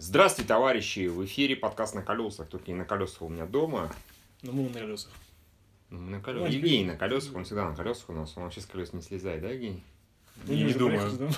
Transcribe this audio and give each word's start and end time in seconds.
Здравствуйте, 0.00 0.46
товарищи! 0.46 1.08
В 1.08 1.24
эфире 1.24 1.56
подкаст 1.56 1.92
на 1.92 2.02
колесах. 2.02 2.46
Только 2.46 2.70
не 2.70 2.76
на 2.76 2.84
колесах 2.84 3.20
у 3.22 3.28
меня 3.28 3.46
дома. 3.46 3.92
Ну, 4.42 4.52
мы 4.52 4.68
на 4.68 4.78
колесах. 4.78 5.10
Ну, 5.90 5.98
мы 5.98 6.10
на 6.12 6.20
колесах. 6.20 6.48
Ну, 6.48 6.54
Евгений 6.54 6.84
на 6.84 6.96
колесах, 6.96 7.34
он 7.34 7.44
всегда 7.44 7.68
на 7.68 7.74
колесах 7.74 8.08
у 8.10 8.12
нас. 8.12 8.32
Он 8.36 8.44
вообще 8.44 8.60
с 8.60 8.66
колес 8.66 8.92
не 8.92 9.02
слезает, 9.02 9.42
да, 9.42 9.50
Евгений? 9.50 9.82
Мы 10.46 10.54
Не 10.54 10.66
уже 10.66 10.78
думаю. 10.78 11.32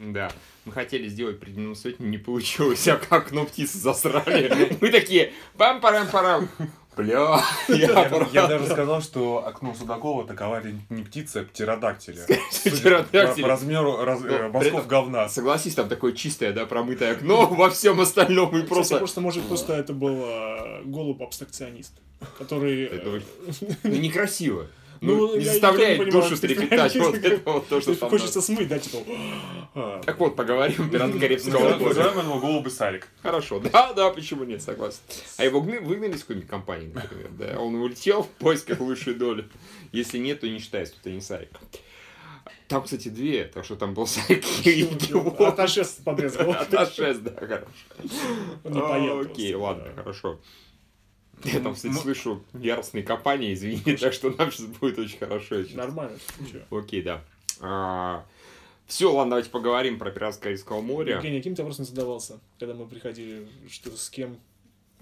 Да. 0.00 0.32
Мы 0.64 0.72
хотели 0.72 1.06
сделать 1.06 1.38
предминусовать, 1.38 2.00
не 2.00 2.18
получилось. 2.18 2.88
А 2.88 2.96
как 2.96 3.26
окно 3.26 3.46
птицы 3.46 3.78
засрали. 3.78 4.76
Мы 4.80 4.90
такие, 4.90 5.32
пам-парам-парам. 5.56 6.48
Бля, 6.98 7.40
я 7.68 7.76
Я, 7.76 8.28
я 8.32 8.46
даже 8.48 8.66
сказал, 8.66 9.00
что 9.00 9.46
окно 9.46 9.72
Судакова 9.72 10.26
такова 10.26 10.60
не 10.90 11.04
птица, 11.04 11.40
а 11.40 11.44
птеродактиля. 11.44 12.26
Птеродактиль. 12.64 13.42
По, 13.42 13.48
размеру 13.48 14.04
раз, 14.04 14.20
э, 14.24 14.50
этом- 14.52 14.86
говна. 14.88 15.28
Согласись, 15.28 15.76
там 15.76 15.88
такое 15.88 16.12
чистое, 16.12 16.52
да, 16.52 16.66
промытое 16.66 17.12
окно 17.12 17.46
во 17.50 17.70
всем 17.70 18.00
остальном 18.00 18.56
и 18.58 18.62
просто... 18.62 18.98
просто, 18.98 19.20
может, 19.20 19.44
просто 19.44 19.74
это 19.74 19.92
был 19.92 20.24
а, 20.24 20.82
голубь-абстракционист, 20.84 21.92
который... 22.36 22.86
Э, 22.86 23.20
Ну, 23.84 23.94
некрасиво. 23.96 24.66
Ну, 25.00 25.28
Ну, 25.28 25.36
не 25.36 25.44
заставляет 25.44 26.10
душу 26.10 26.36
что 26.36 26.46
трепетать. 26.48 26.96
Вот 26.96 27.14
это 27.14 27.50
вот 27.50 27.68
то, 27.68 27.80
что 27.80 27.94
там 27.94 28.10
Хочется 28.10 28.40
смыть, 28.40 28.68
да, 28.68 28.78
типа... 28.78 28.98
а, 29.74 30.02
Так 30.04 30.18
вот, 30.18 30.36
поговорим 30.36 30.90
«Пираты 30.90 31.18
Карибского 31.18 31.60
моря». 31.60 31.78
называем 31.78 32.18
его 32.18 32.38
голубый 32.38 32.72
сарик. 32.72 33.08
Хорошо, 33.22 33.60
да, 33.60 33.92
да, 33.92 34.10
почему 34.10 34.44
нет, 34.44 34.62
согласен. 34.62 35.00
А 35.36 35.44
его 35.44 35.60
выгнали 35.60 36.14
из 36.14 36.20
какой-нибудь 36.22 36.48
компании, 36.48 36.90
например, 36.92 37.30
да? 37.30 37.58
Он 37.60 37.74
улетел 37.76 38.22
в 38.24 38.28
поисках 38.28 38.80
лучшей 38.80 39.14
доли. 39.14 39.48
Если 39.92 40.18
нет, 40.18 40.40
то 40.40 40.48
не 40.48 40.58
считается, 40.58 40.94
то 40.94 41.00
это 41.00 41.10
не 41.10 41.20
Сарик. 41.20 41.50
Там, 42.66 42.82
кстати, 42.82 43.08
две, 43.08 43.44
так 43.44 43.64
что 43.64 43.76
там 43.76 43.94
был 43.94 44.06
Сарик 44.06 44.44
и. 44.66 44.86
Аташес 45.42 46.00
подрезал. 46.04 46.52
Аташес, 46.52 47.18
да, 47.18 47.30
хорошо. 47.30 47.66
Он 48.64 48.72
не 48.72 48.80
поел 48.80 49.20
Окей, 49.20 49.54
ладно, 49.54 49.86
хорошо. 49.94 50.38
Я 51.44 51.60
там, 51.60 51.74
кстати, 51.74 51.94
слышу 51.94 52.44
яростные 52.54 53.02
копания, 53.02 53.52
извини, 53.52 53.96
так 53.96 54.12
что 54.12 54.30
нам 54.30 54.50
сейчас 54.50 54.66
будет 54.66 54.98
очень 54.98 55.18
хорошо. 55.18 55.56
Нормально. 55.74 56.18
Окей, 56.70 57.02
да. 57.02 58.24
Все, 58.86 59.12
ладно, 59.12 59.32
давайте 59.32 59.50
поговорим 59.50 59.98
про 59.98 60.10
пиратское 60.10 60.44
Карибского 60.44 60.80
моря. 60.80 61.16
Евгений, 61.16 61.38
каким 61.38 61.54
ты 61.54 61.62
вопросом 61.62 61.84
задавался, 61.84 62.40
когда 62.58 62.74
мы 62.74 62.86
приходили, 62.86 63.46
что 63.68 63.94
с 63.94 64.08
кем 64.08 64.38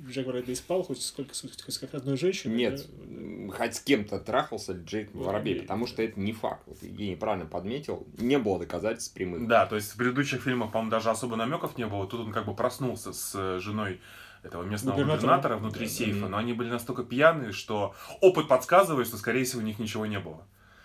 Джек 0.00 0.26
Воробей 0.26 0.56
спал, 0.56 0.82
хоть 0.82 1.02
сколько, 1.02 1.32
хоть 1.34 1.74
с 1.74 1.78
как 1.78 1.94
одной 1.94 2.16
женщиной? 2.16 2.56
Нет, 2.56 2.86
да? 2.98 3.56
хоть 3.56 3.76
с 3.76 3.80
кем-то 3.80 4.18
трахался 4.18 4.72
Джейк 4.72 5.14
Воробей, 5.14 5.26
Воробей, 5.26 5.60
потому 5.62 5.86
что 5.86 6.02
это 6.02 6.18
не 6.20 6.32
факт. 6.32 6.62
Вот 6.66 6.82
Евгений 6.82 7.16
правильно 7.16 7.46
подметил, 7.46 8.06
не 8.18 8.38
было 8.38 8.58
доказательств 8.58 9.14
прямых. 9.14 9.46
Да, 9.46 9.66
то 9.66 9.76
есть 9.76 9.92
в 9.92 9.96
предыдущих 9.96 10.42
фильмах, 10.42 10.72
по-моему, 10.72 10.90
даже 10.90 11.10
особо 11.10 11.36
намеков 11.36 11.78
не 11.78 11.86
было. 11.86 12.06
Тут 12.06 12.20
он 12.20 12.32
как 12.32 12.44
бы 12.44 12.54
проснулся 12.54 13.12
с 13.12 13.32
э, 13.34 13.58
женой 13.60 14.00
этого 14.46 14.62
местного 14.62 14.94
Губернатора. 14.96 15.20
губернатора 15.20 15.56
внутри 15.56 15.86
Да, 15.86 15.92
сейфа, 15.92 16.20
да. 16.22 16.28
но 16.28 16.36
они 16.38 16.52
были 16.54 16.70
настолько 16.70 17.02
пьяные, 17.04 17.52
что 17.52 17.94
опыт 18.20 18.48
подсказывает, 18.48 19.06
что, 19.08 19.16
скорее 19.18 19.44
всего, 19.44 19.60
у 19.62 19.64
них 19.64 19.78
ничего 19.78 20.06
не 20.06 20.18
было. 20.18 20.42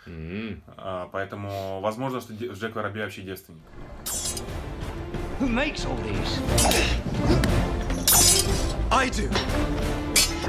М, 0.07 0.61
А, 0.77 1.09
Поэтому 1.11 1.79
возможно, 1.81 2.21
что 2.21 2.33
Джек 2.33 2.75
Воробей 2.75 3.03
вообще 3.03 3.21
девственник. 3.21 3.61
Who 5.39 5.47
makes 5.47 5.85
all 5.85 5.97
these? 6.03 6.39
I 8.91 9.09
do. 9.09 9.29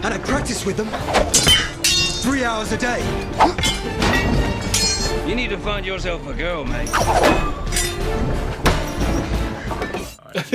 And 0.03 0.13
I 0.13 0.19
practice 0.19 0.65
with 0.67 0.77
them 0.77 0.89
three 2.23 2.43
hours 2.45 2.73
a 2.73 2.77
day. 2.79 3.03
You 5.27 5.35
need 5.37 5.51
to 5.51 5.59
find 5.59 5.85
yourself 5.87 6.27
a 6.27 6.35
girl, 6.35 6.65
mate. 6.65 6.91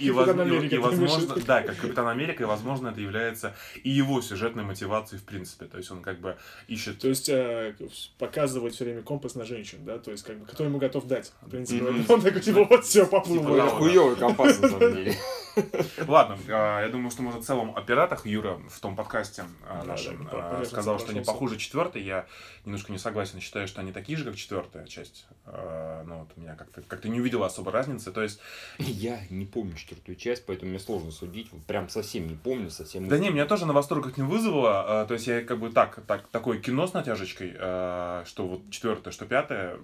И, 0.00 0.10
Америка, 0.10 0.74
и 0.74 0.78
возможно, 0.78 1.36
да, 1.46 1.62
как 1.62 1.76
Капитан 1.76 2.08
Америка, 2.08 2.42
и 2.42 2.46
возможно, 2.46 2.88
это 2.88 3.00
является 3.00 3.54
и 3.82 3.90
его 3.90 4.20
сюжетной 4.20 4.64
мотивацией 4.64 5.20
в 5.20 5.24
принципе. 5.24 5.66
То 5.66 5.78
есть 5.78 5.90
он 5.90 6.02
как 6.02 6.20
бы 6.20 6.36
ищет 6.68 6.98
То 6.98 7.08
есть 7.08 7.28
э, 7.28 7.74
показывать 8.18 8.74
все 8.74 8.84
время 8.84 9.02
компас 9.02 9.34
на 9.34 9.44
женщин, 9.44 9.84
да, 9.84 9.98
то 9.98 10.10
есть 10.10 10.24
как 10.24 10.38
бы 10.38 10.46
кто 10.46 10.64
ему 10.64 10.78
готов 10.78 11.06
дать. 11.06 11.32
В 11.42 11.50
принципе, 11.50 11.84
он 12.08 12.20
такой 12.20 12.40
типа 12.40 12.64
вот 12.64 12.84
все 12.84 13.06
поплыл. 13.06 13.40
Типа, 13.40 13.68
хуёвый 13.70 14.16
компас, 14.16 14.60
на 14.60 14.68
самом 14.68 14.94
деле. 14.94 15.16
Ладно, 16.08 16.38
а, 16.48 16.82
я 16.82 16.88
думаю, 16.88 17.10
что 17.10 17.22
мы 17.22 17.32
в 17.32 17.42
целом 17.44 17.76
о 17.76 17.82
пиратах 17.82 18.26
Юра 18.26 18.58
в 18.68 18.80
том 18.80 18.96
подкасте 18.96 19.44
а, 19.68 19.84
нашем 19.84 20.28
а, 20.32 20.64
сказал, 20.64 20.98
что 20.98 21.10
они 21.10 21.20
похуже 21.20 21.56
четвертой. 21.56 22.02
Я 22.02 22.26
немножко 22.64 22.92
не 22.92 22.98
согласен, 22.98 23.40
считаю, 23.40 23.68
что 23.68 23.80
они 23.80 23.92
такие 23.92 24.18
же, 24.18 24.24
как 24.24 24.36
четвертая 24.36 24.86
часть. 24.86 25.26
А, 25.46 26.04
Ну, 26.04 26.20
вот 26.20 26.30
у 26.36 26.40
меня 26.40 26.54
как-то 26.54 26.82
как 26.82 27.04
не 27.04 27.20
увидел 27.20 27.44
особо 27.44 27.70
разницы. 27.70 28.12
То 28.12 28.22
есть, 28.22 28.40
Я 28.78 29.20
не 29.30 29.46
помню 29.46 29.74
четвертую 29.76 30.16
часть, 30.16 30.46
поэтому 30.46 30.70
мне 30.70 30.80
сложно 30.80 31.10
судить. 31.10 31.48
Вот 31.52 31.64
прям 31.64 31.88
совсем 31.88 32.26
не 32.26 32.34
помню, 32.34 32.70
совсем... 32.70 33.08
да 33.08 33.18
не, 33.18 33.30
меня 33.30 33.46
тоже 33.46 33.66
на 33.66 33.72
восторг 33.72 34.04
как 34.04 34.16
не 34.16 34.24
вызвало. 34.24 35.04
То 35.06 35.14
есть 35.14 35.26
я 35.26 35.42
как 35.42 35.58
бы 35.58 35.70
так, 35.70 36.00
так 36.06 36.26
такое 36.28 36.58
кино 36.58 36.86
с 36.86 36.92
натяжечкой, 36.92 37.52
что 37.52 38.46
вот 38.46 38.70
четвертое, 38.70 39.10
что 39.10 39.26
пятое, 39.26 39.78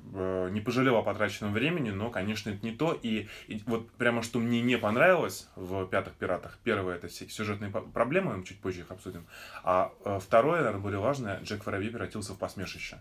не 0.51 0.61
пожалел 0.61 0.97
о 0.97 1.03
потраченном 1.03 1.53
времени, 1.53 1.91
но, 1.91 2.11
конечно, 2.11 2.51
это 2.51 2.65
не 2.65 2.73
то. 2.73 2.99
И, 3.03 3.29
и 3.47 3.63
вот 3.67 3.91
прямо 3.93 4.23
что 4.23 4.39
мне 4.39 4.61
не 4.61 4.79
понравилось 4.79 5.49
в 5.60 5.87
пятых 5.87 6.15
пиратах. 6.15 6.59
Первое 6.65 6.97
это 6.97 7.09
все 7.09 7.28
сюжетные 7.28 7.71
проблемы, 7.71 8.37
мы 8.37 8.44
чуть 8.44 8.60
позже 8.60 8.81
их 8.81 8.91
обсудим. 8.91 9.26
А 9.62 9.93
э, 10.04 10.19
второе, 10.21 10.59
наверное, 10.59 10.81
более 10.81 11.00
важное, 11.00 11.41
Джек 11.43 11.66
Воробей 11.66 11.91
превратился 11.91 12.32
в 12.32 12.38
посмешище. 12.38 12.98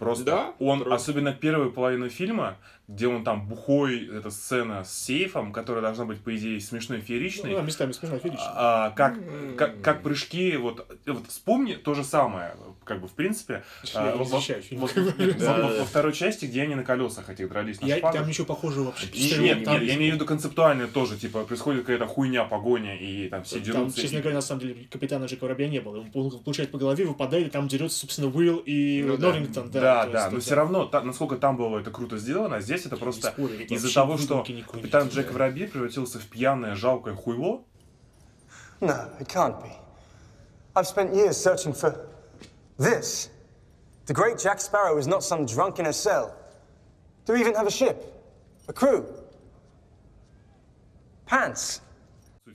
Просто 0.00 0.24
Да, 0.24 0.54
он, 0.58 0.78
правда. 0.80 0.96
особенно 0.96 1.32
первую 1.32 1.70
половину 1.70 2.08
фильма, 2.08 2.56
где 2.88 3.06
он 3.06 3.22
там 3.22 3.46
бухой, 3.46 4.08
эта 4.08 4.30
сцена 4.30 4.82
с 4.82 4.92
сейфом, 4.92 5.52
которая 5.52 5.80
должна 5.82 6.04
быть, 6.06 6.18
по 6.20 6.34
идее, 6.36 6.60
смешной, 6.60 7.00
фееричной. 7.00 7.50
Ну, 7.50 7.56
да, 7.58 7.62
местами 7.62 7.92
смешно, 7.92 8.18
феерично. 8.18 8.50
А, 8.52 8.90
как, 8.90 9.14
как, 9.56 9.80
как 9.80 10.02
прыжки, 10.02 10.56
вот, 10.56 10.90
вот 11.06 11.26
вспомни 11.28 11.74
то 11.74 11.94
же 11.94 12.02
самое, 12.02 12.56
как 12.84 13.00
бы, 13.00 13.06
в 13.06 13.12
принципе. 13.12 13.62
А, 13.94 14.16
во- 14.16 14.24
вот- 14.24 14.42
Да, 15.38 15.84
второй 15.84 16.12
части, 16.12 16.46
где 16.46 16.62
они 16.62 16.74
на 16.74 16.82
колесах 16.82 17.28
этих 17.30 17.48
дрались 17.48 17.80
на 17.80 17.86
Я, 17.86 17.98
шпагах. 17.98 18.20
там 18.20 18.28
ничего 18.28 18.46
похожего 18.46 18.84
вообще. 18.86 19.06
Нет, 19.14 19.38
нет, 19.58 19.64
там- 19.64 19.84
я 19.84 19.94
имею 19.96 20.12
в 20.12 20.14
виду 20.16 20.26
концептуальное 20.26 20.86
тоже, 20.86 21.16
типа, 21.16 21.44
происходит 21.44 21.82
какая-то 21.82 22.06
хуйня, 22.06 22.44
погоня, 22.44 22.96
и 22.98 23.28
там 23.28 23.44
все 23.44 23.56
Там, 23.56 23.64
дерутся. 23.64 24.00
честно 24.00 24.16
и- 24.16 24.20
говоря, 24.20 24.36
на 24.36 24.42
самом 24.42 24.62
деле, 24.62 24.86
капитана 24.90 25.26
Джека 25.26 25.44
Воробья 25.44 25.68
не 25.68 25.80
было. 25.80 26.00
Он 26.00 26.10
пол- 26.10 26.40
получает 26.42 26.70
по 26.70 26.78
голове, 26.78 27.04
выпадает, 27.04 27.46
и 27.48 27.50
там 27.50 27.68
дерется, 27.68 27.98
собственно, 27.98 28.28
Уилл 28.28 28.62
и 28.66 29.02
Ну. 29.06 29.16
Норрингтон. 29.16 29.70
Да, 29.70 29.80
Да, 29.80 29.89
то 30.06 30.10
да, 30.12 30.18
есть 30.20 30.30
но 30.32 30.36
это- 30.38 30.46
все 30.46 30.54
равно, 30.54 30.84
та- 30.86 31.02
насколько 31.02 31.36
там 31.36 31.56
было 31.56 31.78
это 31.78 31.90
круто 31.90 32.16
сделано, 32.18 32.56
а 32.56 32.60
здесь 32.60 32.86
это 32.86 32.96
просто 32.96 33.28
из-за 33.68 33.92
того, 33.94 34.16
что 34.18 34.42
капитан 34.44 35.08
Джек 35.08 35.26
да. 35.28 35.32
Воробей 35.32 35.68
превратился 35.68 36.18
в 36.18 36.26
пьяное, 36.26 36.74
жалкое 36.74 37.14
хуйло, 37.14 37.62
No, 38.80 39.10
it 39.20 39.26
can't 39.28 39.60
be. 39.62 39.70
I've 40.74 40.86
spent 40.86 41.12
years 41.14 41.36
searching 41.36 41.74
for 41.74 41.94
this. 42.78 43.28
The 44.06 44.14
great 44.14 44.38
Jack 44.38 44.58
Sparrow 44.60 44.96
is 44.98 45.06
not 45.06 45.22
some 45.22 45.44
drunk 45.44 45.78
in 45.78 45.86
a 45.86 45.92
cell. 45.92 46.34
Do 47.26 47.34
we 47.34 47.40
even 47.40 47.54
have 47.54 47.66
a 47.66 47.70
ship? 47.70 47.96
A 48.68 48.72
crew? 48.72 49.04
Pants? 51.26 51.80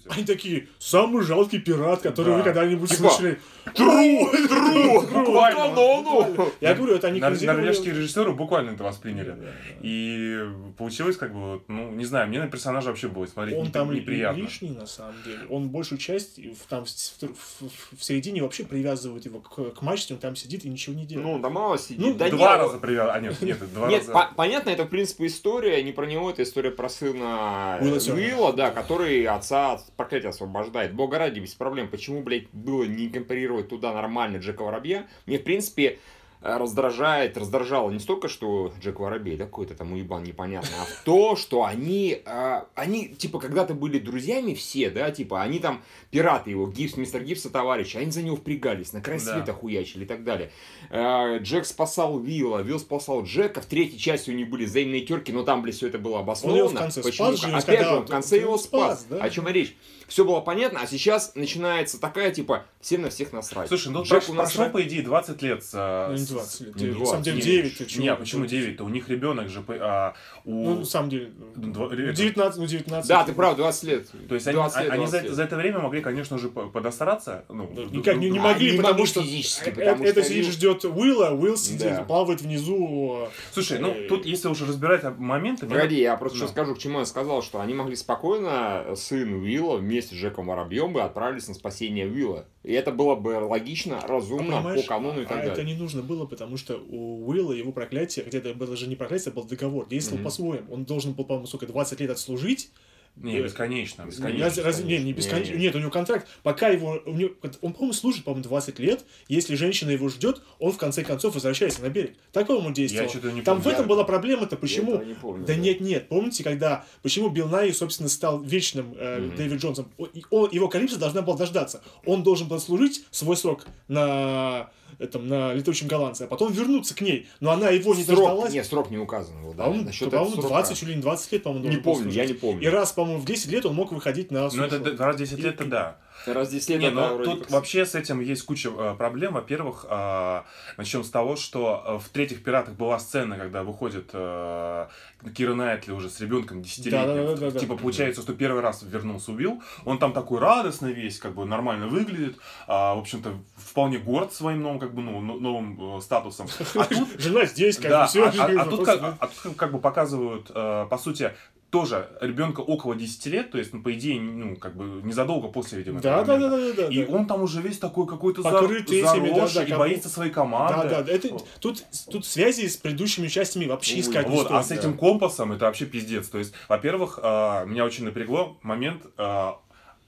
Они 0.09 0.23
такие, 0.25 0.67
самый 0.79 1.23
жалкий 1.23 1.59
пират, 1.59 2.01
который 2.01 2.31
Да. 2.33 2.37
вы 2.37 2.43
когда-нибудь 2.43 2.89
Типа, 2.89 3.09
слышали. 3.09 3.39
Тру! 3.73 4.29
Тру! 4.47 5.01
Буквально. 5.01 5.59
Канону! 5.59 6.51
Я 6.61 6.75
говорю, 6.75 6.95
это 6.95 7.07
они 7.07 7.19
Норвежские 7.19 7.93
режиссеры 7.93 8.33
буквально 8.33 8.71
это 8.71 8.83
восприняли. 8.83 9.35
И 9.81 10.39
получилось 10.77 11.17
как 11.17 11.33
бы, 11.33 11.61
ну, 11.67 11.91
не 11.91 12.05
знаю, 12.05 12.27
мне 12.27 12.39
на 12.39 12.47
персонажа 12.47 12.89
вообще 12.89 13.07
было 13.07 13.25
смотреть 13.25 13.57
Он 13.57 13.71
там 13.71 13.93
неприятно. 13.93 14.41
лишний, 14.41 14.69
на 14.69 14.85
самом 14.85 15.15
деле. 15.23 15.39
Он 15.49 15.69
большую 15.69 15.99
часть, 15.99 16.39
там 16.69 16.85
в, 16.85 18.03
середине 18.03 18.41
вообще 18.41 18.63
привязывают 18.65 19.25
его 19.25 19.39
к, 19.39 19.81
мачте, 19.81 20.13
он 20.13 20.19
там 20.19 20.35
сидит 20.35 20.65
и 20.65 20.69
ничего 20.69 20.95
не 20.95 21.05
делает. 21.05 21.27
Ну, 21.27 21.39
да 21.39 21.49
мало 21.49 21.77
сидит. 21.77 21.99
Ну, 21.99 22.13
да 22.13 22.29
Два 22.29 22.57
раза 22.57 22.77
привел, 22.77 23.09
а 23.09 23.19
нет, 23.19 23.41
нет, 23.41 23.57
два 23.73 23.89
раза. 23.89 24.11
по- 24.11 24.29
понятно, 24.35 24.69
это 24.69 24.83
в 24.83 24.89
принципе 24.89 25.27
история 25.27 25.81
не 25.83 25.91
про 25.91 26.05
него, 26.05 26.29
это 26.29 26.43
история 26.43 26.71
про 26.71 26.89
сына 26.89 27.77
Уилла 27.81 27.99
Уилла, 28.13 28.53
да, 28.53 28.71
который 28.71 29.23
отца 29.25 29.73
от 29.73 29.91
проклятия 29.95 30.29
освобождает. 30.29 30.93
Бога 30.93 31.17
ради, 31.17 31.39
без 31.39 31.53
проблем. 31.53 31.89
Почему, 31.89 32.21
блядь, 32.21 32.49
было 32.51 32.83
не 32.83 33.07
инкорпорировать 33.55 33.69
туда 33.69 33.93
нормально 33.93 34.37
Джека 34.37 34.63
Воробья? 34.63 35.07
Мне, 35.25 35.39
в 35.39 35.43
принципе, 35.43 35.99
раздражает, 36.45 37.37
раздражало 37.37 37.89
не 37.89 37.99
столько, 37.99 38.27
что 38.27 38.71
Джек 38.79 38.99
Воробей, 38.99 39.35
да, 39.37 39.45
какой-то 39.45 39.73
там 39.73 39.93
уебан 39.93 40.23
непонятно, 40.23 40.69
а 40.81 40.85
в 40.85 41.03
то, 41.03 41.35
что 41.35 41.63
они, 41.65 42.21
э, 42.25 42.61
они, 42.75 43.09
типа, 43.09 43.39
когда-то 43.39 43.73
были 43.73 43.97
друзьями 43.99 44.53
все, 44.53 44.89
да, 44.89 45.09
типа, 45.11 45.41
они 45.41 45.59
там, 45.59 45.83
пираты 46.11 46.51
его, 46.51 46.67
Гипс, 46.67 46.97
мистер 46.97 47.23
Гипса, 47.23 47.49
товарищи, 47.49 47.97
они 47.97 48.11
за 48.11 48.21
него 48.21 48.35
впрягались, 48.35 48.93
на 48.93 49.01
край 49.01 49.19
Да. 49.19 49.33
света 49.33 49.53
хуячили 49.53 50.03
и 50.03 50.07
так 50.07 50.23
далее. 50.23 50.51
Э, 50.91 51.39
Джек 51.39 51.65
спасал 51.65 52.19
Вилла, 52.19 52.59
Вилл 52.61 52.79
спасал 52.79 53.23
Джека, 53.23 53.61
в 53.61 53.65
третьей 53.65 53.97
части 53.99 54.29
у 54.29 54.33
них 54.33 54.49
были 54.49 54.65
взаимные 54.65 55.01
терки, 55.01 55.31
но 55.31 55.43
там, 55.43 55.61
блядь, 55.61 55.75
все 55.75 55.87
это 55.87 55.97
было 55.97 56.19
обосновано. 56.19 56.57
его 56.59 56.67
в 56.69 56.73
конце 56.75 57.01
Почему? 57.01 57.35
спас 57.35 57.41
же, 57.49 57.55
Опять 57.57 57.87
же, 57.87 57.95
он 57.95 58.05
в 58.05 58.09
конце 58.09 58.35
он 58.37 58.41
его 58.43 58.57
спас, 58.57 59.01
спас. 59.01 59.05
да. 59.09 59.23
О 59.23 59.29
чем 59.29 59.47
речь? 59.47 59.75
Все 60.07 60.23
было 60.23 60.39
понятно, 60.39 60.81
а 60.83 60.87
сейчас 60.87 61.33
начинается 61.33 61.99
такая, 61.99 62.29
типа, 62.31 62.65
всем 62.79 63.01
на 63.01 63.09
всех 63.09 63.33
насрать. 63.33 63.67
Слушай, 63.69 63.91
ну 63.91 64.03
Джек 64.03 64.23
прош- 64.23 64.29
у 64.31 64.33
нас 64.35 64.49
прошло, 64.53 64.65
ра- 64.65 64.69
по 64.71 64.83
идее, 64.83 65.01
20 65.01 65.41
лет 65.41 65.63
с 65.63 66.11
20 66.35 66.61
лет. 66.61 66.75
Не 66.75 66.85
На 66.87 66.93
20, 66.93 67.07
самом 67.09 67.23
деле 67.23 67.35
не 67.37 67.41
9. 67.43 67.77
ты 67.77 67.85
чего? 67.85 68.03
Не, 68.03 68.09
а 68.09 68.15
почему 68.15 68.45
9-то? 68.45 68.83
У 68.83 68.89
них 68.89 69.09
ребенок 69.09 69.49
же... 69.49 69.61
по- 69.61 69.75
а, 69.79 70.13
у... 70.45 70.51
Ну, 70.65 70.79
на 70.79 70.85
самом 70.85 71.09
деле, 71.09 71.31
Ну, 71.55 71.71
два- 71.73 71.87
ну, 71.89 71.93
это- 71.93 72.13
19, 72.13 72.59
ну, 72.59 72.65
19. 72.67 73.07
Да, 73.09 73.23
ты 73.23 73.33
прав, 73.33 73.55
20 73.55 73.83
лет. 73.83 74.07
То 74.29 74.35
есть 74.35 74.47
они, 74.47 74.55
20 74.55 74.81
лет, 74.83 74.91
они 74.91 75.05
за, 75.05 75.11
20 75.11 75.23
лет. 75.25 75.33
за 75.35 75.43
это 75.43 75.55
время 75.55 75.79
могли, 75.79 76.01
конечно 76.01 76.37
же, 76.37 76.49
по- 76.49 76.67
подостараться. 76.67 77.45
Ну, 77.49 77.69
Никак 77.91 78.17
не, 78.17 78.29
не 78.29 78.39
могли, 78.39 78.71
не 78.71 78.77
потому 78.77 79.05
что 79.05 79.21
физически, 79.21 79.69
э- 79.69 79.73
потому 79.73 80.03
это 80.03 80.21
что 80.21 80.29
сидит, 80.29 80.45
Уилл- 80.45 80.51
ждет 80.51 80.85
Уилла, 80.85 81.29
Уилл 81.31 81.57
сидит, 81.57 81.81
Да. 81.81 82.03
плавает 82.03 82.41
внизу. 82.41 83.27
Слушай, 83.53 83.79
ну 83.79 83.89
Э, 83.91 84.07
тут, 84.07 84.25
если 84.25 84.47
уже 84.47 84.65
разбирать 84.65 85.03
моменты... 85.17 85.65
Погоди, 85.67 85.99
я 86.01 86.15
просто 86.17 86.37
что 86.37 86.47
скажу, 86.47 86.75
к 86.75 86.79
чему 86.79 86.99
я 86.99 87.05
сказал, 87.05 87.41
что 87.41 87.59
они 87.61 87.73
могли 87.73 87.95
спокойно, 87.95 88.95
сын 88.95 89.33
Уилла 89.41 89.77
вместе 89.77 90.15
с 90.15 90.17
Джеком 90.17 90.47
Воробьем 90.47 90.93
бы 90.93 91.01
отправились 91.01 91.47
на 91.47 91.53
спасение 91.53 92.07
Уилла. 92.07 92.45
И 92.63 92.73
это 92.73 92.91
было 92.91 93.15
бы 93.15 93.29
логично, 93.43 93.99
А 93.99 94.07
разумно, 94.07 94.43
по 94.53 94.57
понимаешь, 94.57 94.85
канону 94.85 95.21
и 95.21 95.25
так 95.25 95.31
а 95.33 95.35
далее. 95.35 95.53
это 95.53 95.63
не 95.63 95.75
нужно 95.75 96.01
было, 96.01 96.24
потому 96.27 96.57
что 96.57 96.77
у 96.77 97.27
Уилла 97.29 97.53
его 97.53 97.71
проклятие, 97.71 98.25
хотя 98.25 98.37
это 98.39 98.53
было 98.53 98.69
даже 98.69 98.87
не 98.87 98.95
проклятие, 98.95 99.27
это 99.31 99.35
был 99.39 99.43
договор, 99.45 99.87
действовал 99.87 100.17
Мгм. 100.19 100.23
по-своему. 100.25 100.73
Он 100.73 100.85
должен 100.85 101.13
был, 101.13 101.25
по-моему, 101.25 101.47
сколько, 101.47 101.67
20 101.67 101.99
лет 101.99 102.09
отслужить. 102.11 102.71
Не, 103.17 103.37
Э, 103.37 103.43
бесконечно, 103.43 104.03
бесконечно. 104.03 104.61
разве- 104.61 104.83
не, 104.85 105.01
не 105.01 105.13
бесконечно. 105.13 105.53
Не, 105.53 105.57
не. 105.59 105.63
Нет, 105.67 105.75
у 105.75 105.79
него 105.79 105.89
контракт. 105.89 106.27
Пока 106.43 106.67
его. 106.67 107.01
у 107.05 107.13
него- 107.13 107.29
он, 107.61 107.71
по-моему, 107.71 107.93
служит, 107.93 108.25
по-моему, 108.25 108.43
20 108.43 108.77
лет. 108.77 109.05
Если 109.29 109.55
женщина 109.55 109.91
его 109.91 110.09
ждет, 110.09 110.41
он 110.59 110.73
в 110.73 110.77
конце 110.77 111.01
концов 111.01 111.33
возвращается 111.35 111.81
на 111.81 111.87
берег. 111.87 112.17
Так 112.33 112.49
он 112.49 112.73
действовал. 112.73 113.03
Я 113.05 113.09
что-то 113.09 113.31
не 113.31 113.41
Там 113.41 113.59
помню. 113.61 113.69
в 113.69 113.73
этом 113.73 113.87
была 113.87 114.03
проблема-то, 114.03 114.57
почему. 114.57 114.95
этого 114.95 115.05
не 115.07 115.13
помню, 115.13 115.45
да 115.45 115.53
да. 115.53 115.59
нет, 115.59 115.79
нет. 115.79 116.09
Помните, 116.09 116.43
когда. 116.43 116.83
Почему 117.03 117.29
Билл 117.29 117.47
Най, 117.47 117.73
собственно, 117.73 118.09
стал 118.09 118.41
вечным 118.43 118.93
э, 118.97 119.19
Мгм. 119.21 119.35
Дэвид 119.37 119.61
Джонсом? 119.61 119.89
Он, 120.29 120.49
его 120.51 120.67
Калипсо 120.67 120.99
должна 120.99 121.21
была 121.21 121.37
дождаться. 121.37 121.81
Он 122.05 122.21
должен 122.21 122.49
был 122.49 122.59
служить 122.59 123.05
свой 123.11 123.37
срок 123.37 123.65
на 123.87 124.69
этом, 124.99 125.27
на 125.27 125.53
летучем 125.53 125.87
голландце, 125.87 126.23
а 126.23 126.27
потом 126.27 126.51
вернуться 126.51 126.95
к 126.95 127.01
ней. 127.01 127.27
Но 127.39 127.51
она 127.51 127.69
его 127.69 127.93
не 127.95 128.03
Срок, 128.03 128.17
дождалась. 128.19 128.53
нет, 128.53 128.65
срок 128.65 128.91
не 128.91 128.97
указан 128.97 129.41
был, 129.41 129.53
да. 129.53 129.63
По-моему, 129.65 129.85
Насчет 129.85 130.09
по-моему, 130.09 130.33
этого 130.33 130.47
20 130.49 130.65
срока. 130.67 130.79
чуть 130.79 130.89
ли 130.89 130.95
не 130.95 131.01
20 131.01 131.31
лет, 131.31 131.43
по-моему, 131.43 131.67
Не 131.69 131.77
помню, 131.77 132.11
я 132.11 132.25
не 132.25 132.33
помню. 132.33 132.61
И 132.63 132.67
раз, 132.67 132.91
по-моему, 132.91 133.19
в 133.19 133.25
10 133.25 133.51
лет 133.51 133.65
он 133.65 133.75
мог 133.75 133.91
выходить 133.91 134.31
на 134.31 134.49
Ну, 134.49 134.63
это 134.63 134.97
раз 134.97 135.15
в 135.15 135.19
10 135.19 135.39
лет, 135.39 135.55
это 135.55 135.65
да. 135.65 135.97
Раз 136.27 136.49
10 136.49 136.69
лет 136.69 136.79
Не, 136.81 136.89
ну 136.89 137.23
тут 137.23 137.41
как- 137.43 137.51
вообще 137.51 137.85
с 137.85 137.95
этим 137.95 138.19
есть 138.19 138.43
куча 138.45 138.69
э, 138.69 138.95
проблем. 138.97 139.33
Во-первых, 139.33 139.85
э, 139.89 140.41
начнем 140.77 141.03
с 141.03 141.09
того, 141.09 141.35
что 141.35 141.83
э, 141.85 141.97
в 142.03 142.09
третьих 142.09 142.43
пиратах 142.43 142.73
была 142.75 142.99
сцена, 142.99 143.37
когда 143.37 143.63
выходит 143.63 144.09
э, 144.13 144.87
Кира 145.35 145.53
Найтли 145.53 145.91
уже 145.91 146.09
с 146.09 146.19
ребенком 146.19 146.61
десятилетним. 146.61 147.07
Да-да-да-да-да. 147.07 147.59
Типа 147.59 147.75
получается, 147.77 148.21
что 148.21 148.33
первый 148.33 148.61
раз 148.61 148.83
вернулся 148.83 149.31
убил. 149.31 149.61
Он 149.85 149.97
там 149.99 150.13
такой 150.13 150.39
радостный 150.39 150.93
весь, 150.93 151.19
как 151.19 151.33
бы 151.33 151.45
нормально 151.45 151.87
выглядит. 151.87 152.37
а, 152.67 152.95
в 152.95 152.99
общем-то, 152.99 153.33
вполне 153.57 153.97
горд 153.97 154.33
своим 154.33 154.61
новым, 154.61 154.79
как 154.79 154.93
бы, 154.93 155.01
ну, 155.01 155.19
но- 155.21 155.35
новым 155.39 155.97
э, 155.97 156.01
статусом. 156.01 156.47
А 156.75 156.83
тут 156.85 157.19
Жена 157.19 157.45
здесь, 157.45 157.77
как 157.77 157.89
да, 157.91 158.01
бы, 158.03 158.07
все. 158.09 158.23
а, 158.25 158.29
а- 158.29 158.61
а 158.61 158.65
тут, 158.65 158.85
как, 158.85 159.01
а 159.19 159.27
тут 159.43 159.55
как 159.55 159.71
бы 159.71 159.79
показывают, 159.79 160.51
э, 160.53 160.87
по 160.89 160.97
сути, 160.97 161.33
тоже 161.71 162.07
ребенка 162.21 162.61
около 162.61 162.95
10 162.95 163.25
лет, 163.27 163.51
то 163.51 163.57
есть, 163.57 163.73
ну, 163.73 163.81
по 163.81 163.93
идее, 163.93 164.21
ну, 164.21 164.55
как 164.55 164.75
бы 164.77 165.01
незадолго 165.03 165.49
после, 165.49 165.79
видимо, 165.79 165.99
Да, 165.99 166.23
да, 166.23 166.37
да, 166.37 166.49
да, 166.49 166.73
да. 166.73 166.87
И 166.87 167.05
да. 167.05 167.13
он 167.13 167.25
там 167.27 167.41
уже 167.41 167.61
весь 167.61 167.79
такой 167.79 168.07
какой-то 168.07 168.41
за- 168.43 168.49
Покрытый 168.51 168.99
этими, 169.01 169.27
да, 169.29 169.35
заросший 169.35 169.55
да, 169.61 169.63
и 169.63 169.69
как- 169.69 169.79
боится 169.79 170.09
своей 170.09 170.31
команды. 170.31 170.89
Да, 170.89 171.01
да, 171.03 171.11
это, 171.11 171.37
тут, 171.59 171.83
тут 172.09 172.25
связи 172.25 172.67
с 172.67 172.77
предыдущими 172.77 173.27
частями 173.27 173.65
вообще 173.65 173.95
Ой, 173.95 174.01
искать 174.01 174.29
не 174.29 174.35
Вот, 174.35 174.51
а 174.51 174.63
стоит, 174.63 174.65
с 174.65 174.69
да. 174.69 174.75
этим 174.89 174.97
компасом 174.97 175.51
это 175.51 175.65
вообще 175.65 175.85
пиздец. 175.85 176.29
То 176.29 176.37
есть, 176.37 176.53
во-первых, 176.69 177.19
э, 177.21 177.65
меня 177.67 177.83
очень 177.83 178.05
напрягло 178.05 178.57
момент, 178.61 179.01
э, 179.17 179.51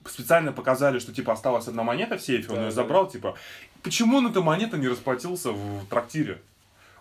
специально 0.05 0.53
показали, 0.53 0.99
что 0.99 1.13
типа 1.13 1.33
осталась 1.33 1.67
одна 1.67 1.83
монета 1.83 2.17
в 2.17 2.21
сейфе, 2.21 2.47
он 2.49 2.55
Да, 2.55 2.61
ее 2.61 2.69
да. 2.69 2.71
забрал, 2.75 3.09
типа, 3.09 3.35
почему 3.83 4.17
он 4.19 4.27
эта 4.27 4.41
монета 4.41 4.77
не 4.77 4.87
расплатился 4.87 5.51
в 5.51 5.85
трактире? 5.89 6.39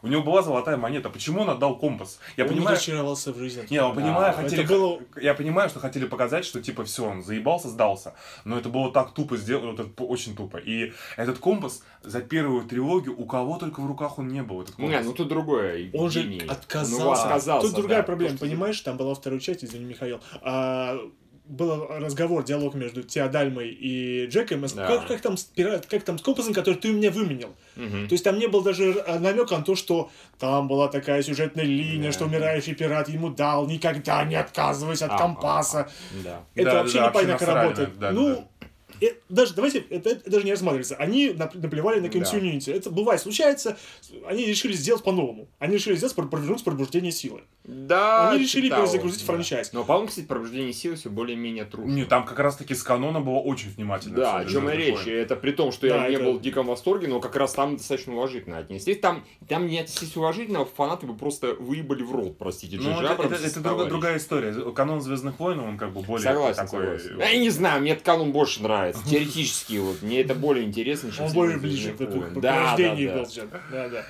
У 0.06 0.08
него 0.08 0.22
была 0.22 0.42
золотая 0.42 0.76
монета, 0.76 1.10
почему 1.10 1.42
он 1.42 1.50
отдал 1.50 1.76
компас? 1.76 2.20
Я 2.36 2.44
он 2.44 2.50
понимаю, 2.50 2.76
разочаровался 2.76 3.32
в 3.32 3.38
жизни. 3.38 3.66
Не, 3.70 3.76
я 3.76 3.88
понимаю, 3.88 4.32
это 4.32 4.42
хотели, 4.42 4.62
было- 4.62 5.02
я 5.20 5.34
понимаю, 5.34 5.68
что 5.68 5.80
хотели 5.80 6.06
показать, 6.06 6.44
что 6.44 6.62
типа 6.62 6.84
все, 6.84 7.04
он 7.04 7.22
заебался, 7.24 7.68
сдался. 7.68 8.14
Но 8.44 8.56
это 8.56 8.68
было 8.68 8.92
так 8.92 9.12
тупо 9.14 9.36
сделано, 9.36 9.72
вот 9.72 9.80
это 9.80 10.04
очень 10.04 10.36
тупо. 10.36 10.58
И 10.58 10.92
этот 11.16 11.38
компас 11.38 11.82
за 12.02 12.20
первую 12.20 12.64
трилогию 12.64 13.20
у 13.20 13.24
кого 13.24 13.58
только 13.58 13.80
в 13.80 13.86
руках 13.86 14.18
он 14.18 14.28
не 14.28 14.42
был. 14.42 14.62
Этот 14.62 14.76
компас. 14.76 15.00
Не, 15.02 15.02
ну 15.02 15.12
тут 15.12 15.28
другое. 15.28 15.90
Он 15.92 16.10
же 16.10 16.38
отказался. 16.48 17.04
Ну, 17.04 17.10
отказался, 17.10 17.66
Тут 17.66 17.76
другая 17.76 18.00
да, 18.00 18.04
проблема, 18.04 18.38
понимаешь? 18.38 18.80
Там 18.80 18.96
была 18.96 19.14
вторая 19.14 19.40
часть, 19.40 19.64
извини, 19.64 19.86
Михаил. 19.86 20.20
А, 20.42 20.98
был 21.48 21.87
разговор, 21.88 22.44
диалог 22.44 22.75
между 22.75 23.02
Теодальмой 23.02 23.69
и 23.69 24.26
Джеком. 24.26 24.64
Да. 24.75 24.87
Как, 24.87 25.06
как 25.06 25.20
там 25.20 25.34
пират- 25.54 25.87
как 25.87 26.02
там 26.02 26.19
с 26.19 26.22
компасом, 26.22 26.52
который 26.52 26.75
ты 26.76 26.90
у 26.90 26.94
меня 26.94 27.10
выменил? 27.10 27.54
Мгм. 27.76 28.08
То 28.08 28.14
есть 28.14 28.25
там 28.25 28.38
не 28.38 28.46
было 28.48 28.62
даже 28.64 29.04
намека 29.20 29.56
на 29.58 29.62
то, 29.64 29.75
что 29.76 30.10
там 30.38 30.66
была 30.69 30.88
такая 30.88 31.22
сюжетная 31.22 31.64
линия, 31.64 32.08
Да. 32.08 32.12
что 32.12 32.25
умирающий 32.25 32.75
пират 32.75 33.08
ему 33.08 33.31
дал, 33.31 33.66
никогда 33.69 34.25
не 34.25 34.34
отказывайся 34.34 35.06
от 35.06 35.12
А, 35.12 35.19
компаса. 35.19 35.78
а, 35.78 35.82
а, 35.82 36.22
Да. 36.25 36.40
Это 36.54 36.70
Да, 36.70 36.75
вообще 36.78 36.98
да, 36.98 37.08
непонятно 37.08 37.46
как 37.46 37.54
работает. 37.54 37.99
да, 37.99 38.10
ну, 38.12 38.28
да. 38.28 38.44
Э, 39.00 39.06
даже, 39.28 39.54
давайте, 39.54 39.81
это, 39.90 40.10
это 40.10 40.31
даже 40.31 40.44
не 40.44 40.52
рассматривается. 40.52 40.96
Они 40.96 41.28
нап- 41.31 41.56
наплевали 41.58 42.00
на 42.00 42.08
Да. 42.08 42.19
continuity. 42.19 42.72
Это 42.72 42.90
бывает, 42.90 43.20
случается. 43.20 43.76
Они 44.26 44.44
решили 44.44 44.72
сделать 44.72 45.02
по-новому. 45.02 45.48
Они 45.58 45.75
решили 45.75 45.94
сделать, 45.96 46.14
про- 46.14 46.26
провернуть 46.26 46.64
пробуждение 46.64 47.12
силы. 47.12 47.43
Да, 47.64 48.31
Они 48.31 48.43
решили 48.43 48.69
того, 48.69 48.82
перезагрузить 48.82 49.20
да. 49.20 49.26
франчайз. 49.26 49.72
Но, 49.72 49.84
по-моему, 49.84 50.08
кстати, 50.08 50.26
пробуждение 50.26 50.72
силы 50.72 50.96
все 50.96 51.10
более-менее 51.10 51.64
трудно. 51.64 51.90
Не, 51.93 52.04
там 52.04 52.25
как 52.25 52.38
раз 52.38 52.56
таки 52.56 52.75
с 52.75 52.82
каноном 52.82 53.25
было 53.25 53.38
очень 53.38 53.70
внимательно. 53.70 54.16
Да, 54.16 54.38
о 54.38 54.44
чем 54.44 54.69
и 54.69 54.72
«Звездных 54.72 54.75
речь. 54.76 54.94
войн». 54.94 55.08
И 55.08 55.10
Это 55.10 55.37
при 55.37 55.50
том, 55.52 55.72
что 55.72 55.88
Да, 55.88 56.04
я 56.04 56.08
не 56.08 56.14
это- 56.16 56.25
был 56.25 56.32
в 56.38 56.40
диком 56.42 56.66
восторге, 56.66 57.08
но 57.08 57.20
как 57.20 57.34
раз 57.37 57.54
там 57.54 57.76
достаточно 57.76 58.14
уважительно 58.14 58.58
отнеслись. 58.58 58.99
Там, 59.00 59.25
там 59.49 59.66
не 59.66 59.78
отнеслись 59.81 60.16
уважительно, 60.16 60.64
фанаты 60.64 61.06
бы 61.06 61.16
просто 61.16 61.54
выебали 61.54 62.02
в 62.02 62.12
рот, 62.12 62.38
простите, 62.38 62.76
Ну, 62.76 62.82
Джей 62.84 63.06
это, 63.10 63.22
это- 63.25 63.34
это 63.34 63.62
товарищи. 63.62 63.88
другая 63.90 64.16
история. 64.19 64.52
Канон 64.72 65.00
Звездных 65.00 65.38
войн, 65.40 65.58
он 65.60 65.76
как 65.78 65.92
бы 65.92 66.02
более 66.02 66.22
Согласен, 66.25 66.64
такой. 66.66 66.99
согласен. 67.00 67.19
Я 67.19 67.37
не 67.38 67.50
знаю, 67.50 67.81
мне 67.81 67.92
этот 67.92 68.04
канон 68.04 68.31
больше 68.32 68.62
нравится. 68.62 68.85
Теоретически 68.92 69.78
вот. 69.78 70.02
Мне 70.02 70.20
это 70.20 70.34
более 70.34 70.64
интересно, 70.64 71.10
чем 71.10 71.24
Он 71.24 71.30
«Звездные 71.30 71.56
более 71.56 71.58
ближе 71.58 71.92
к 71.92 72.00
войны». 72.00 72.10
этому 72.24 72.40
Да, 72.40 72.76
да, 72.76 72.94
да. 72.94 72.94
был. 72.94 73.26
Да, 73.72 73.88
да. 73.88 74.04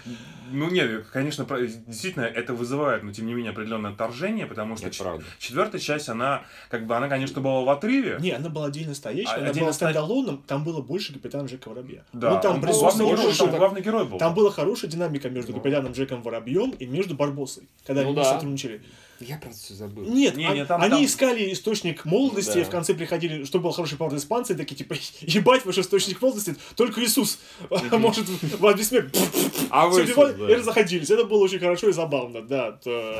Ну 0.52 0.70
нет, 0.70 1.06
конечно, 1.12 1.44
действительно 1.86 2.22
это 2.24 2.54
вызывает, 2.54 3.02
но 3.02 3.12
тем 3.12 3.26
не 3.26 3.34
менее 3.34 3.50
определенное 3.50 3.90
отторжение, 3.90 4.46
потому 4.46 4.76
что 4.76 4.90
ч- 4.90 5.02
четвертая 5.38 5.80
часть, 5.80 6.08
она 6.08 6.44
как 6.70 6.86
бы 6.86 6.96
она, 6.96 7.08
конечно, 7.08 7.40
была 7.40 7.62
в 7.62 7.68
отрыве. 7.70 8.18
Не, 8.20 8.30
она 8.30 8.48
была 8.48 8.66
отдельно 8.66 8.94
стоящая, 8.94 9.34
А, 9.34 9.38
она 9.40 9.52
была 9.52 9.72
ста- 9.72 9.86
стендалоном, 9.90 10.42
там 10.46 10.62
было 10.62 10.80
больше 10.82 11.12
капитана 11.14 11.46
Джека 11.48 11.68
Воробья. 11.68 12.04
Да, 12.12 12.34
Ну, 12.34 12.40
там 12.40 12.54
он 12.54 12.60
был 12.60 12.72
главный 12.78 13.06
герой, 13.06 13.34
там 13.34 13.50
главный 13.50 13.80
герой 13.82 14.06
был. 14.06 14.18
Там 14.18 14.34
была 14.34 14.50
хорошая 14.52 14.88
динамика 14.90 15.28
между 15.30 15.52
капитаном 15.52 15.92
Джеком 15.92 16.22
Воробьем 16.22 16.70
и 16.70 16.86
между 16.86 17.14
Барбосой, 17.16 17.64
когда 17.84 18.02
Ну 18.02 18.08
они 18.08 18.16
да. 18.16 18.24
сотрудничали. 18.24 18.82
Я 19.20 19.38
про 19.38 19.48
это 19.50 19.58
все 19.58 19.74
забыл. 19.74 20.04
Нет, 20.04 20.36
Не, 20.36 20.46
а- 20.46 20.54
не, 20.54 20.64
там- 20.64 20.80
они 20.82 20.90
там- 20.90 21.04
искали 21.04 21.52
источник 21.52 22.04
молодости, 22.04 22.54
Да. 22.54 22.60
и 22.60 22.64
в 22.64 22.70
конце 22.70 22.94
приходили, 22.94 23.44
что 23.44 23.58
был 23.60 23.72
хороший 23.72 23.96
поворот 23.98 24.18
испанцы, 24.20 24.54
такие 24.54 24.76
типа, 24.76 24.94
ебать 25.20 25.64
ваш 25.64 25.78
источник 25.78 26.20
молодости, 26.20 26.54
только 26.76 27.02
Иисус 27.04 27.38
может 27.92 28.26
вас 28.60 28.76
бессмертный. 28.78 29.20
А 29.70 29.88
вы, 29.88 30.02
и 30.04 30.54
разоходились. 30.54 31.10
Это 31.10 31.24
было 31.24 31.42
очень 31.42 31.58
хорошо 31.58 31.88
и 31.88 31.92
забавно, 31.92 32.40
да. 32.42 32.78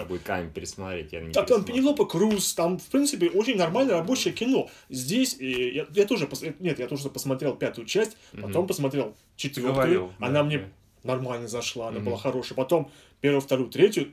будет 0.08 0.22
камень 0.22 0.50
пересмотреть, 0.50 1.12
я 1.12 1.20
не 1.20 1.32
Так, 1.32 1.46
там. 1.48 1.64
Пенелопа 1.64 2.06
Круз, 2.06 2.54
там, 2.54 2.78
в 2.78 2.84
принципе, 2.86 3.28
очень 3.30 3.56
нормальное 3.56 3.96
рабочее 3.96 4.32
кино. 4.32 4.70
Здесь, 4.88 5.36
и 5.38 5.82
я, 5.94 6.06
тоже, 6.06 6.26
пос- 6.26 6.54
нет, 6.60 6.78
я 6.78 6.86
тоже 6.86 7.08
посмотрел 7.08 7.54
пятую 7.56 7.86
часть, 7.86 8.16
потом 8.40 8.66
посмотрел 8.66 9.14
четвертую, 9.36 10.12
она 10.20 10.42
мне 10.44 10.68
нормально 11.02 11.48
зашла, 11.48 11.88
она 11.88 12.00
была 12.00 12.16
хорошая. 12.16 12.56
Потом 12.56 12.90
первую, 13.20 13.40
вторую, 13.40 13.68
третью, 13.70 14.12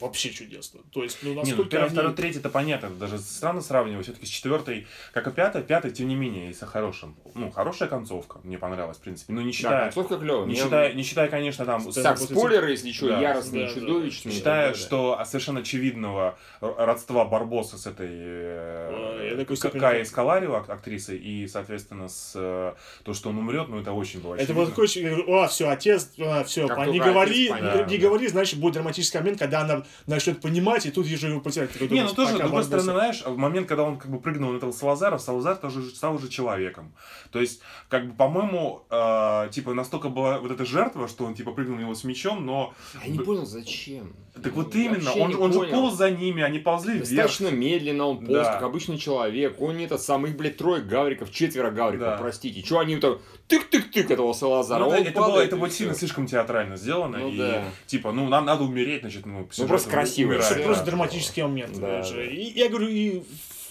вообще 0.00 0.30
чудесно. 0.30 0.80
То 0.92 1.02
есть, 1.04 1.18
ну, 1.22 1.34
ну 1.34 1.40
насколько 1.40 1.70
первый, 1.70 1.86
они- 1.86 1.94
второй, 1.94 2.14
третий, 2.14 2.38
это 2.40 2.48
понятно, 2.50 2.86
это 2.86 2.94
даже 2.96 3.18
странно 3.18 3.60
сравнивать, 3.60 4.04
все-таки 4.06 4.26
с 4.26 4.28
четвертой, 4.28 4.86
как 5.12 5.26
и 5.28 5.30
пятой, 5.30 5.62
пятой, 5.62 5.92
тем 5.92 6.08
не 6.08 6.16
менее, 6.16 6.48
если 6.48 6.66
хорошим. 6.66 7.16
Ну, 7.34 7.50
хорошая 7.50 7.88
концовка, 7.88 8.40
мне 8.42 8.58
понравилась, 8.58 8.96
в 8.98 9.00
принципе, 9.00 9.32
но 9.32 9.40
не 9.40 9.48
Да, 9.48 9.52
считая, 9.52 9.82
концовка 9.84 10.16
клевая. 10.18 10.40
не 10.46 10.52
Мне- 10.52 10.56
считая, 10.62 10.92
не 10.94 11.02
считая, 11.04 11.28
конечно, 11.28 11.64
там, 11.64 11.92
Так, 11.92 12.18
спойлеры, 12.18 12.70
если 12.72 12.90
что, 12.92 13.08
Да. 13.08 13.20
яростные, 13.20 13.66
Да, 13.66 13.74
да, 13.74 13.80
чудовищные. 13.80 14.34
Считая, 14.34 14.68
Да, 14.68 14.74
да. 14.74 14.78
что 14.80 15.22
совершенно 15.24 15.60
очевидного 15.60 16.38
родства 16.60 17.24
Барбоса 17.24 17.78
с 17.78 17.86
этой 17.86 18.08
э, 18.10 19.36
такой 19.38 19.56
К- 19.56 19.58
степени- 19.58 19.80
Каей 19.80 20.04
Скаларио, 20.04 20.54
ак- 20.56 20.70
актрисой, 20.70 21.18
и, 21.18 21.46
соответственно, 21.48 22.08
с 22.08 22.32
э, 22.34 22.74
то, 23.04 23.14
что 23.14 23.30
он 23.30 23.38
умрет, 23.38 23.68
ну, 23.68 23.80
это 23.80 23.92
очень 23.92 24.20
было 24.20 24.34
Это 24.34 24.44
очевидно. 24.44 24.64
был 24.64 24.70
такой, 24.70 25.44
о, 25.44 25.48
все, 25.48 25.68
отец, 25.68 26.10
все, 26.46 26.66
Как 26.68 26.88
не 26.88 26.98
говори, 26.98 27.46
отец 27.48 27.54
не, 27.62 27.68
понятно. 27.68 27.90
не 27.90 27.98
говори, 27.98 28.28
значит, 28.28 28.58
будет 28.60 28.74
драматический 28.74 29.20
момент, 29.20 29.38
когда 29.38 29.60
она 29.60 29.83
начнет 30.06 30.40
понимать, 30.40 30.86
и 30.86 30.90
тут 30.90 31.06
ей 31.06 31.16
же 31.16 31.28
его 31.28 31.40
потерять. 31.40 31.72
Такой 31.72 31.88
Не, 31.88 31.96
думаешь, 32.02 32.10
ну 32.10 32.14
тоже, 32.16 32.28
с 32.28 32.38
другой 32.38 32.60
Барбоса- 32.60 32.64
стороны, 32.66 32.92
знаешь, 32.92 33.22
в 33.24 33.36
момент, 33.36 33.68
когда 33.68 33.82
он 33.84 33.98
как 33.98 34.10
бы 34.10 34.20
прыгнул 34.20 34.52
на 34.52 34.56
этого 34.56 34.72
Салазара, 34.72 35.18
Салазар 35.18 35.56
тоже 35.56 35.82
стал 35.90 36.14
уже 36.16 36.28
человеком. 36.28 36.94
То 37.30 37.40
есть, 37.40 37.60
как 37.88 38.06
бы, 38.08 38.14
по-моему, 38.14 38.84
э, 38.90 39.48
типа, 39.52 39.74
настолько 39.74 40.08
была 40.08 40.38
вот 40.38 40.50
эта 40.50 40.64
жертва, 40.64 41.08
что 41.08 41.24
он, 41.24 41.34
типа, 41.34 41.52
прыгнул 41.52 41.76
на 41.76 41.80
него 41.82 41.94
с 41.94 42.04
мечом, 42.04 42.44
но... 42.44 42.74
Я 43.04 43.10
не 43.10 43.18
понял, 43.18 43.46
зачем. 43.46 44.14
Так 44.42 44.52
вот 44.54 44.74
именно, 44.74 45.12
он, 45.12 45.34
он 45.36 45.52
же 45.52 45.60
полз 45.70 45.94
за 45.94 46.10
ними, 46.10 46.42
они 46.42 46.58
ползли 46.58 46.94
вверх. 46.94 47.08
Достаточно 47.08 47.48
медленно 47.52 48.06
он 48.06 48.18
полз, 48.18 48.30
Да. 48.32 48.54
как 48.54 48.62
обычный 48.64 48.96
То 48.96 48.98
человек, 48.98 49.60
он 49.60 49.76
не 49.76 49.84
этот 49.84 50.02
самый, 50.02 50.32
блядь, 50.32 50.56
трое 50.56 50.82
гавриков, 50.82 51.30
четверо 51.30 51.70
гавриков, 51.70 52.06
Да. 52.08 52.16
простите. 52.16 52.60
Че 52.62 52.80
они 52.80 52.96
там 52.96 53.20
тык-тык-тык 53.48 54.10
этого 54.12 54.32
Салазара? 54.32 54.80
Ну, 54.80 54.88
он 54.88 54.94
это, 54.94 55.20
было, 55.20 55.40
это 55.40 55.56
было 55.56 55.70
сильно 55.70 55.94
слишком 55.94 56.26
театрально 56.26 56.76
сделано. 56.76 57.18
Ну 57.18 57.28
и 57.28 57.38
да. 57.38 57.64
типа, 57.86 58.12
ну 58.12 58.28
нам 58.28 58.44
надо 58.44 58.64
умереть, 58.64 59.00
значит, 59.02 59.26
ну, 59.26 59.44
по 59.44 59.66
просто 59.66 59.90
красиво, 59.90 60.32
да. 60.34 60.38
Просто 60.38 60.84
Да. 60.84 60.90
драматический 60.90 61.42
момент. 61.42 61.78
Да, 61.78 62.02
да. 62.02 62.24
И 62.24 62.52
я 62.58 62.68
говорю, 62.68 62.88
и 62.88 63.22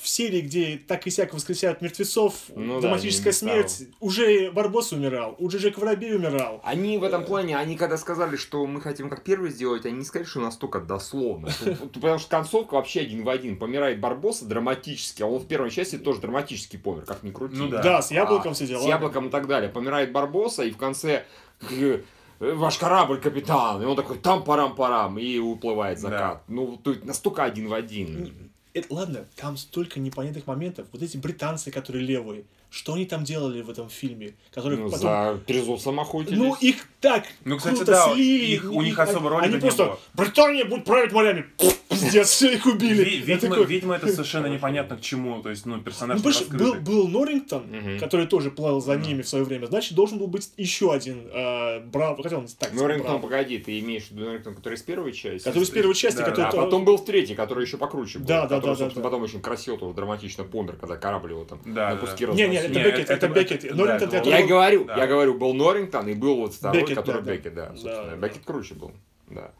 в 0.03 0.07
серии, 0.09 0.41
где 0.41 0.77
так 0.77 1.07
и 1.07 1.09
сяк 1.09 1.33
воскресят 1.33 1.81
мертвецов, 1.81 2.33
Ну 2.53 2.75
да, 2.75 2.81
драматическая 2.81 3.31
не 3.31 3.37
смерть, 3.37 3.87
уже 4.01 4.51
Барбос 4.51 4.91
умирал, 4.91 5.35
уже 5.39 5.59
Джек 5.59 5.77
Воробей 5.77 6.15
умирал. 6.15 6.61
Они 6.63 6.97
в 6.97 7.03
этом 7.03 7.23
плане, 7.23 7.57
они 7.57 7.77
когда 7.77 7.97
сказали, 7.97 8.35
что 8.35 8.65
мы 8.65 8.81
хотим 8.81 9.09
как 9.09 9.23
первый 9.23 9.49
сделать, 9.49 9.85
они 9.85 9.99
не 9.99 10.03
сказали, 10.03 10.27
что 10.27 10.41
настолько 10.41 10.81
дословно. 10.81 11.49
Потому 11.93 12.19
что 12.19 12.29
концовка 12.29 12.73
вообще 12.75 13.01
один 13.01 13.23
в 13.23 13.29
один. 13.29 13.57
Помирает 13.57 13.99
Барбоса 13.99 14.45
драматически, 14.45 15.23
а 15.23 15.27
он 15.27 15.39
в 15.39 15.47
первой 15.47 15.71
части 15.71 15.97
тоже 15.97 16.19
драматически 16.19 16.75
помер, 16.75 17.05
как 17.05 17.23
ни 17.23 17.31
крути. 17.31 17.55
Ну 17.55 17.69
да. 17.69 17.81
Да, 17.81 18.01
с 18.01 18.11
яблоком 18.11 18.51
А, 18.51 18.53
все 18.55 18.67
дела. 18.67 18.83
С 18.83 18.85
яблоком 18.85 19.27
и 19.27 19.29
так 19.29 19.47
далее. 19.47 19.69
Помирает 19.69 20.11
Барбоса, 20.11 20.63
и 20.63 20.71
в 20.71 20.77
конце 20.77 21.25
э, 21.71 22.01
ваш 22.39 22.77
корабль, 22.77 23.19
капитан. 23.19 23.81
И 23.81 23.85
он 23.85 23.95
такой, 23.95 24.17
там 24.17 24.43
парам-парам, 24.43 25.17
и 25.17 25.37
уплывает 25.37 25.99
закат. 25.99 26.43
Ну, 26.47 26.77
тут 26.83 27.05
настолько 27.05 27.43
один 27.43 27.69
в 27.69 27.73
один. 27.73 28.51
Это, 28.73 28.91
ладно, 28.93 29.27
там 29.35 29.55
столько 29.57 29.99
непонятных 29.99 30.47
моментов. 30.47 30.87
Вот 30.91 31.03
эти 31.03 31.15
британцы, 31.17 31.69
которые 31.69 32.03
левые, 32.03 32.45
что 32.73 32.93
они 32.95 33.05
там 33.05 33.23
делали 33.23 33.61
в 33.61 33.69
этом 33.69 33.87
фильме? 33.87 34.33
Которые 34.51 34.79
Ну, 34.79 34.85
потом... 34.89 35.01
за 35.01 35.39
Трезусом 35.45 35.99
охотились. 35.99 36.37
Ну, 36.39 36.55
их 36.55 36.87
так 36.99 37.25
Ну, 37.45 37.57
кстати, 37.57 37.75
круто 37.75 37.91
да, 37.91 38.13
слили. 38.13 38.53
их- 38.55 38.71
у 38.71 38.81
них 38.81 38.97
особо 38.97 39.29
роли 39.29 39.43
Они 39.45 39.53
не 39.55 39.59
просто, 39.61 39.85
было. 39.85 39.99
Британия 40.15 40.65
будет 40.65 40.85
править 40.85 41.11
морями. 41.11 41.45
Пиздец, 41.89 42.29
все 42.29 42.53
их 42.55 42.65
убили. 42.65 43.03
Видимо, 43.03 43.51
такой, 43.55 43.65
видимо, 43.67 43.95
это 43.95 44.07
совершенно 44.07 44.47
непонятно 44.47 44.97
к 44.97 45.01
чему. 45.01 45.41
То 45.43 45.51
есть, 45.51 45.67
ну, 45.67 45.79
персонаж 45.81 46.19
Ну, 46.23 46.57
был, 46.57 46.73
был 46.75 47.07
Норрингтон, 47.09 47.99
который 47.99 48.25
тоже 48.25 48.49
плавал 48.49 48.81
за 48.81 48.95
ними 48.95 49.21
в 49.21 49.27
свое 49.29 49.45
время. 49.45 49.67
Значит, 49.67 49.93
должен 49.93 50.17
был 50.17 50.27
быть 50.27 50.49
еще 50.57 50.91
один 50.91 51.27
э, 51.31 51.79
Браво. 51.81 52.23
Хотя 52.23 52.37
он 52.39 52.47
так 52.47 52.73
Норрингтон, 52.73 53.21
погоди, 53.21 53.59
ты 53.59 53.79
имеешь 53.81 54.05
в 54.07 54.11
виду 54.11 54.25
Норрингтон, 54.25 54.55
который 54.55 54.75
из 54.75 54.81
первой 54.81 55.11
части? 55.13 55.43
Который 55.45 55.65
с 55.65 55.69
первой 55.69 55.93
части, 55.93 56.17
Да, 56.17 56.23
который... 56.25 56.47
А 56.47 56.51
то- 56.51 56.57
потом 56.63 56.85
был 56.85 56.97
в 56.97 57.05
третий, 57.05 57.35
который 57.35 57.65
еще 57.65 57.77
покруче 57.77 58.17
был. 58.17 58.25
Да, 58.25 58.47
да, 58.47 58.59
который, 58.59 58.77
да, 58.95 59.01
потом 59.01 59.21
очень 59.21 59.41
красиво 59.41 59.77
тоже 59.77 59.93
драматично 59.93 60.43
помер, 60.43 60.75
когда 60.77 60.95
корабль 60.97 61.31
его 61.31 61.45
там 61.45 61.59
Да, 61.65 61.91
на 61.91 61.97
куски 61.97 62.25
да. 62.25 62.33
Не, 62.33 62.47
не. 62.47 62.62
Это 62.65 62.73
Не, 62.73 62.83
Беккет, 62.83 62.99
это- 63.01 63.13
это 63.13 63.25
это- 63.25 63.35
Беккет. 63.35 63.61
да, 63.61 63.75
Норрингтон, 63.75 64.07
это 64.09 64.17
который- 64.17 64.39
Я 64.39 64.47
говорю, 64.47 64.85
Да. 64.85 64.97
я 64.97 65.07
говорю, 65.07 65.33
был 65.37 65.53
Норрингтон 65.53 66.07
и 66.09 66.13
был 66.13 66.35
вот 66.37 66.53
второй, 66.53 66.81
Беккет, 66.81 66.95
который 66.97 67.21
да, 67.23 67.31
да. 67.51 67.65
Да, 67.67 67.71
собственно. 67.71 68.11
Да. 68.11 68.15
Беккет 68.27 68.43
круче 68.45 68.73
был. 68.75 68.91
Да. 69.29 69.51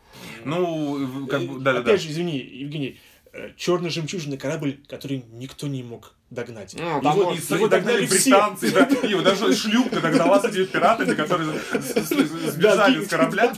Ну, 0.46 1.28
как 1.28 1.42
бы, 1.42 1.60
да, 1.60 1.74
да, 1.74 1.74
да. 1.74 1.80
Опять 1.80 2.02
же, 2.02 2.10
извини, 2.10 2.38
Евгений, 2.38 3.00
черный 3.58 3.90
жемчужный 3.90 4.38
корабль, 4.38 4.80
который 4.88 5.24
никто 5.32 5.68
не 5.68 5.84
мог 5.84 6.14
догнать. 6.34 6.76
Ну, 6.78 7.02
там 7.02 7.18
Его- 7.18 7.32
И, 7.34 7.54
его 7.54 7.68
догнали 7.68 8.02
догнали 8.02 8.08
британцы, 8.08 8.72
да, 8.72 8.86
и 9.08 9.24
даже 9.24 9.56
шлюпка 9.56 10.00
догнала 10.02 10.40
с 10.40 10.46
этими 10.46 10.66
пиратами, 10.66 11.14
которые 11.14 11.50
сбежали 11.74 13.04
с 13.04 13.08
корабля. 13.08 13.54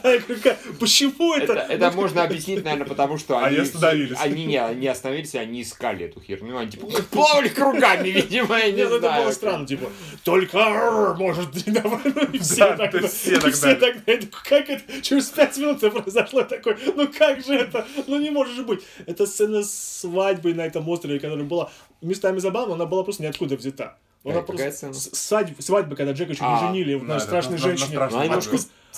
Почему 0.79 1.34
это? 1.34 1.53
Это, 1.53 1.74
это 1.74 1.91
можно 1.91 2.24
объяснить, 2.24 2.63
наверное, 2.63 2.88
потому 2.88 3.17
что 3.17 3.44
Они 3.44 3.58
остановились. 3.58 4.17
Они 4.22 4.46
не, 4.46 4.88
остановились, 4.88 5.36
они 5.36 5.62
искали 5.62 6.05
эту 6.05 6.22
херню. 6.22 6.58
Они 6.58 6.72
типа 6.72 6.88
плавали 7.12 7.48
кругами, 7.48 8.10
видимо, 8.10 8.58
я 8.58 8.72
не 8.72 8.82
это 8.82 9.00
знаю. 9.00 9.24
было 9.24 9.32
странно, 9.32 9.65
типа, 9.67 9.89
только 10.24 11.15
может, 11.17 11.50
ну, 11.65 12.22
и 12.34 12.39
все 12.39 12.55
Да, 12.55 12.77
так, 12.77 12.91
то 12.91 12.98
да, 13.00 13.03
есть 13.03 13.20
все 13.22 13.36
это 13.36 14.27
как 14.44 14.70
это, 14.70 15.01
через 15.01 15.29
пять 15.29 15.58
минут 15.58 15.84
это 15.84 16.01
произошло, 16.01 16.39
я 16.41 16.46
такой, 16.46 16.77
ну 16.96 17.08
как 17.08 17.44
же 17.44 17.53
это, 17.53 17.86
ну 18.08 18.20
не 18.20 18.29
может 18.29 18.55
же 18.55 18.63
быть. 18.63 18.82
Это 19.05 19.25
сцена 19.25 19.63
свадьбы 19.63 20.53
на 20.53 20.65
этом 20.65 20.88
острове, 20.89 21.20
которая 21.20 21.46
была 21.46 21.72
местами 22.01 22.39
забавна, 22.65 22.74
она 22.75 22.86
была 22.86 23.03
просто 23.03 23.24
ниоткуда 23.24 23.55
взята. 23.55 23.98
Она 24.24 24.41
Какая- 24.41 24.45
просто 24.72 24.72
сцена? 24.72 24.93
свадьба, 24.93 25.62
свадьба, 25.62 25.95
когда 25.95 26.13
Джека 26.13 26.34
чуть 26.34 26.41
не 26.41 26.48
А, 26.48 26.60
женили 26.67 26.95
да, 26.98 27.03
на 27.03 27.13
да, 27.15 27.19
страшной 27.19 27.57
на- 27.60 27.62
на 27.62 27.67
женщине. 27.67 27.89
страшной 27.89 28.27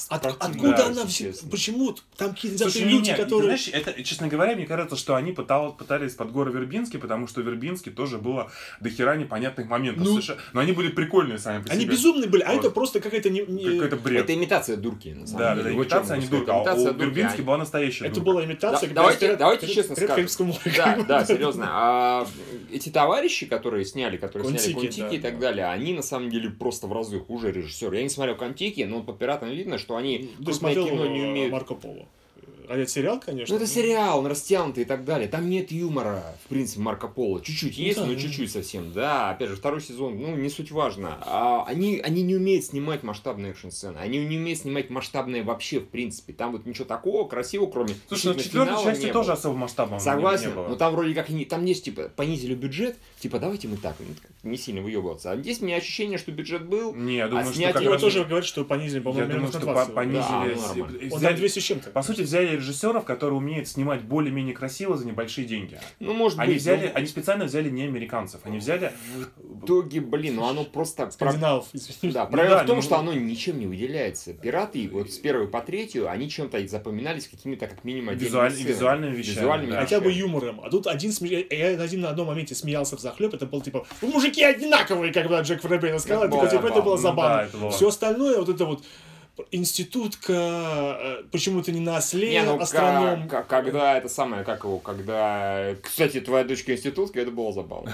От- 0.09 0.25
откуда 0.25 0.77
да, 0.77 0.85
она 0.87 1.05
честно. 1.07 1.49
Почему 1.49 1.95
там 2.17 2.31
какие-то 2.31 2.57
Слушай, 2.69 2.83
не, 2.83 2.89
люди, 2.91 3.09
не, 3.09 3.15
которые... 3.15 3.43
знаешь, 3.57 3.67
это, 3.69 4.03
честно 4.03 4.27
говоря, 4.27 4.55
мне 4.55 4.65
кажется, 4.65 4.95
что 4.95 5.15
они 5.15 5.31
пытал- 5.31 5.73
пытались 5.75 6.13
под 6.15 6.31
горы 6.31 6.51
Вербинский, 6.51 6.99
потому 6.99 7.27
что 7.27 7.41
в 7.41 7.45
Вербинске 7.45 7.91
тоже 7.91 8.17
было 8.17 8.51
до 8.79 8.89
хера 8.89 9.15
непонятных 9.15 9.67
моментов. 9.67 10.03
Ну, 10.03 10.11
совершенно- 10.11 10.39
но 10.53 10.61
они 10.61 10.71
были 10.71 10.89
прикольные 10.89 11.37
сами 11.39 11.63
по 11.63 11.71
Они 11.71 11.81
себе. 11.83 11.91
безумные 11.91 12.29
были, 12.29 12.43
а 12.43 12.51
Вот. 12.53 12.59
это 12.59 12.71
просто 12.71 12.99
какая-то 12.99 13.29
не... 13.29 13.41
не- 13.41 13.65
Какой-то 13.79 13.97
бред. 13.97 14.23
Это 14.23 14.33
имитация 14.33 14.77
дурки, 14.77 15.09
на 15.09 15.25
самом 15.27 15.39
Да, 15.41 15.55
деле. 15.55 15.69
да, 15.69 15.75
Вот 15.75 15.81
имитация, 15.83 16.13
они 16.15 16.25
могу 16.25 16.37
сказать. 16.37 16.45
дурка. 16.45 16.51
А 16.53 16.57
Имитация 16.61 16.91
у 16.91 16.93
дурки, 16.93 17.19
они- 17.19 17.41
была 17.43 17.57
настоящая 17.57 18.05
Это 18.05 18.15
дурка. 18.15 18.25
была 18.25 18.45
имитация, 18.45 18.89
Да, 18.89 18.95
давайте, 18.95 19.19
перед- 19.19 19.37
давайте 19.37 19.61
перед- 19.67 19.75
честно 19.75 19.95
перед 19.95 20.09
скажем. 20.31 20.53
Да, 20.75 20.97
да, 21.07 21.25
серьезно. 21.25 21.65
А 21.69 22.27
эти 22.71 22.89
товарищи, 22.89 23.45
которые 23.45 23.85
сняли, 23.85 24.17
которые 24.17 24.47
сняли 24.57 24.73
Контики, 24.73 24.99
да, 25.01 25.07
и 25.09 25.19
так 25.19 25.33
да. 25.35 25.39
далее, 25.47 25.65
они 25.67 25.93
на 25.93 26.01
самом 26.01 26.29
деле 26.29 26.49
просто 26.49 26.87
в 26.87 26.93
разы 26.93 27.19
хуже 27.19 27.51
режиссеры. 27.51 27.97
Я 27.97 28.03
не 28.03 28.09
смотрел 28.09 28.35
Контики, 28.35 28.81
но 28.81 29.01
по 29.03 29.13
пиратам 29.13 29.49
видно, 29.49 29.77
что 29.77 29.86
они 29.95 30.17
Ты 30.17 30.27
крупное 30.27 30.53
смотрел 30.53 30.85
кино 30.87 31.05
не 31.07 31.19
э, 31.21 31.29
умеют. 31.29 31.51
Марко 31.53 31.75
Поло? 31.75 32.05
А 32.69 32.77
это 32.77 32.89
сериал, 32.91 33.21
конечно. 33.23 33.55
Ну 33.55 33.61
это 33.61 33.71
сериал, 33.71 34.19
он 34.19 34.27
растянутый 34.27 34.83
и 34.83 34.85
так 34.85 35.05
далее. 35.05 35.27
Там 35.27 35.49
нет 35.49 35.71
юмора, 35.71 36.35
в 36.45 36.49
принципе, 36.49 36.81
Марко 36.81 37.07
Поло. 37.07 37.41
Чуть-чуть 37.41 37.77
Ну 37.77 37.83
есть, 37.83 37.97
да, 37.97 38.05
но 38.05 38.11
ну. 38.11 38.19
чуть-чуть 38.19 38.51
совсем. 38.51 38.91
Да, 38.93 39.31
опять 39.31 39.49
же, 39.49 39.55
второй 39.55 39.81
сезон, 39.81 40.19
ну, 40.19 40.35
не 40.35 40.49
суть 40.49 40.71
важно. 40.71 41.17
А 41.21 41.63
они, 41.65 41.99
они 42.03 42.23
не 42.23 42.35
умеют 42.35 42.65
снимать 42.65 43.03
масштабные 43.03 43.51
экшн-сцены. 43.51 43.97
Они 43.97 44.19
не 44.25 44.37
умеют 44.37 44.59
снимать 44.59 44.89
масштабные 44.89 45.43
вообще, 45.43 45.79
в 45.79 45.87
принципе. 45.87 46.33
Там 46.33 46.51
вот 46.51 46.65
ничего 46.65 46.85
такого 46.85 47.27
красивого, 47.27 47.69
кроме 47.69 47.95
Слушай, 48.07 48.27
ну 48.27 48.33
в 48.33 48.43
четвертой 48.43 48.83
части 48.83 49.11
тоже 49.11 49.31
особо 49.31 49.55
масштабного 49.55 49.99
Согласен, 49.99 50.49
не 50.49 50.55
было. 50.55 50.67
но 50.67 50.75
там 50.75 50.93
вроде 50.93 51.13
как 51.13 51.29
не, 51.29 51.45
там 51.45 51.63
есть 51.65 51.85
типа 51.85 52.09
понизили 52.15 52.55
бюджет, 52.55 52.97
типа 53.19 53.39
давайте 53.39 53.67
мы 53.67 53.77
так, 53.77 53.95
ну, 53.99 54.49
не 54.49 54.57
сильно 54.57 54.81
выебываться. 54.81 55.31
А 55.31 55.37
здесь 55.37 55.61
у 55.61 55.65
меня 55.65 55.77
ощущение, 55.77 56.17
что 56.17 56.31
бюджет 56.31 56.65
был. 56.65 56.93
Не, 56.93 57.17
я 57.17 57.27
думаю, 57.27 57.45
что 57.45 57.55
снять 57.55 57.73
как 57.73 57.81
его 57.81 57.93
раз... 57.93 58.01
Тоже 58.01 58.23
говорят, 58.23 58.45
что 58.45 58.65
понизили, 58.65 58.99
Я 58.99 59.03
по-моему, 59.03 59.27
думаю, 59.27 59.39
минус 59.41 59.53
на 59.53 59.59
что 59.59 59.71
20. 59.71 59.87
по- 59.89 59.95
понизили... 59.95 60.21
Да, 60.21 61.07
ну, 61.09 61.15
взяли- 61.17 61.37
200 61.37 61.59
с 61.59 61.63
чем-то. 61.63 61.89
По 61.91 62.01
сути, 62.03 62.21
взяли 62.21 62.56
режиссеров, 62.57 63.05
которые 63.05 63.37
умеют 63.37 63.67
снимать 63.67 64.01
более-менее 64.01 64.53
красиво 64.53 64.97
за 64.97 65.07
небольшие 65.07 65.47
деньги. 65.47 65.79
Ну, 65.99 66.13
может 66.13 66.39
Они 66.39 66.53
быть. 66.53 66.61
взяли, 66.61 66.87
но 66.87 66.91
они 66.95 67.07
специально 67.07 67.45
взяли 67.45 67.69
не 67.69 67.83
американцев, 67.83 68.41
они 68.43 68.57
взяли... 68.57 68.91
В 69.37 69.65
итоге, 69.65 70.01
блин, 70.01 70.35
ну 70.35 70.45
оно 70.47 70.63
просто... 70.63 71.03
про- 71.05 71.11
Скандинавов, 71.11 71.67
извините. 71.73 72.11
Да, 72.11 72.25
проблема 72.25 72.55
да, 72.57 72.63
в 72.63 72.67
том, 72.67 72.75
ну- 72.77 72.81
что 72.81 72.97
оно 72.97 73.13
ничем 73.13 73.59
не 73.59 73.65
выделяется. 73.65 74.33
Пираты, 74.33 74.89
вот 74.91 75.11
с 75.11 75.17
первой 75.17 75.47
по 75.47 75.61
третью, 75.61 76.09
они 76.09 76.29
чем-то 76.29 76.65
запоминались 76.67 77.27
какими-то, 77.27 77.67
как 77.67 77.83
минимум, 77.83 78.15
Визуаль- 78.15 78.53
визуальными 78.53 79.15
вещами, 79.15 79.35
Визуальными 79.35 79.71
да. 79.71 79.81
Хотя 79.81 79.99
бы 79.99 80.11
юмором. 80.11 80.61
А 80.63 80.69
тут 80.69 80.87
один 80.87 81.11
сме- 81.11 81.45
я 81.49 81.67
один 81.81 82.01
на 82.01 82.09
одном 82.09 82.27
моменте 82.27 82.55
смеялся 82.55 82.95
в 82.97 82.99
захлеб. 82.99 83.33
Это 83.33 83.45
был 83.45 83.61
типа, 83.61 83.85
вы 84.01 84.07
мужики 84.09 84.43
одинаковые, 84.43 85.11
когда 85.11 85.41
Джек 85.41 85.63
Воробей 85.63 85.97
сказал. 85.99 86.23
Это 86.23 86.27
Это, 86.27 86.37
было 86.37 86.49
типа, 86.49 86.67
это 86.67 86.81
было 86.81 86.97
забавно. 86.97 86.97
забавно. 86.97 87.35
Ну 87.35 87.37
да, 87.37 87.43
это 87.45 87.57
было. 87.57 87.71
Все 87.71 87.87
остальное, 87.89 88.37
вот 88.39 88.49
это 88.49 88.65
вот 88.65 88.83
институтка, 89.51 90.33
э, 90.33 91.23
почему-то 91.31 91.71
не 91.71 91.79
на 91.79 91.97
осле, 91.97 92.29
Не, 92.29 92.43
ну, 92.43 92.59
астроном. 92.59 93.27
ка- 93.27 93.43
когда 93.43 93.97
это 93.97 94.09
самое, 94.09 94.43
как 94.43 94.63
его, 94.63 94.79
когда... 94.79 95.75
Кстати, 95.81 96.21
твоя 96.21 96.43
дочка 96.43 96.73
институтка, 96.73 97.19
это 97.19 97.31
было 97.31 97.51
забавно. 97.53 97.93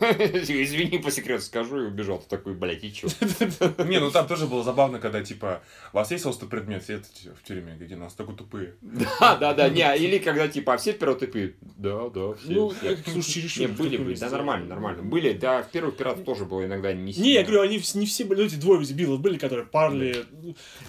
Извини, 0.00 0.98
по 0.98 1.10
секрету 1.10 1.44
скажу, 1.44 1.82
и 1.82 1.86
убежал. 1.86 2.18
Ты 2.18 2.28
такой, 2.28 2.54
блядь, 2.54 2.84
и 2.84 2.92
чё? 2.92 3.08
Не, 3.84 3.98
ну 4.00 4.10
там 4.10 4.26
тоже 4.26 4.46
было 4.46 4.62
забавно, 4.62 4.98
когда 4.98 5.22
типа 5.22 5.62
у 5.92 5.96
вас 5.96 6.10
есть 6.10 6.26
острый 6.26 6.48
предмет, 6.48 6.82
все 6.82 6.94
это 6.94 7.08
в 7.40 7.46
тюрьме, 7.46 7.76
где 7.78 7.96
нас 7.96 8.14
такой 8.14 8.34
тупые. 8.36 8.74
Да, 8.82 9.36
да, 9.36 9.54
да, 9.54 9.68
не, 9.68 9.96
или 9.98 10.18
когда, 10.18 10.48
типа, 10.48 10.74
а 10.74 10.76
все 10.76 10.92
пираты 10.92 11.26
тупые. 11.26 11.54
Да, 11.60 12.08
да, 12.08 12.34
все. 12.34 12.52
Ну, 12.52 12.68
все. 12.70 12.92
э, 12.92 12.96
слушай, 13.10 13.32
чересчур 13.32 13.68
Не, 13.68 13.68
были, 13.68 13.96
были, 13.96 14.16
да, 14.16 14.30
нормально, 14.30 14.66
нормально. 14.66 15.02
Были, 15.02 15.32
да, 15.32 15.62
в 15.62 15.70
первых 15.70 15.96
пиратах 15.96 16.24
тоже 16.24 16.44
было 16.44 16.64
иногда 16.64 16.92
не 16.92 17.12
Не, 17.12 17.32
я 17.34 17.42
говорю, 17.42 17.62
они 17.62 17.80
не 17.94 18.06
все 18.06 18.24
были, 18.24 18.46
эти 18.46 18.54
двое 18.56 18.84
билов 18.86 19.20
были, 19.20 19.38
которые 19.38 19.66
парли. 19.66 20.24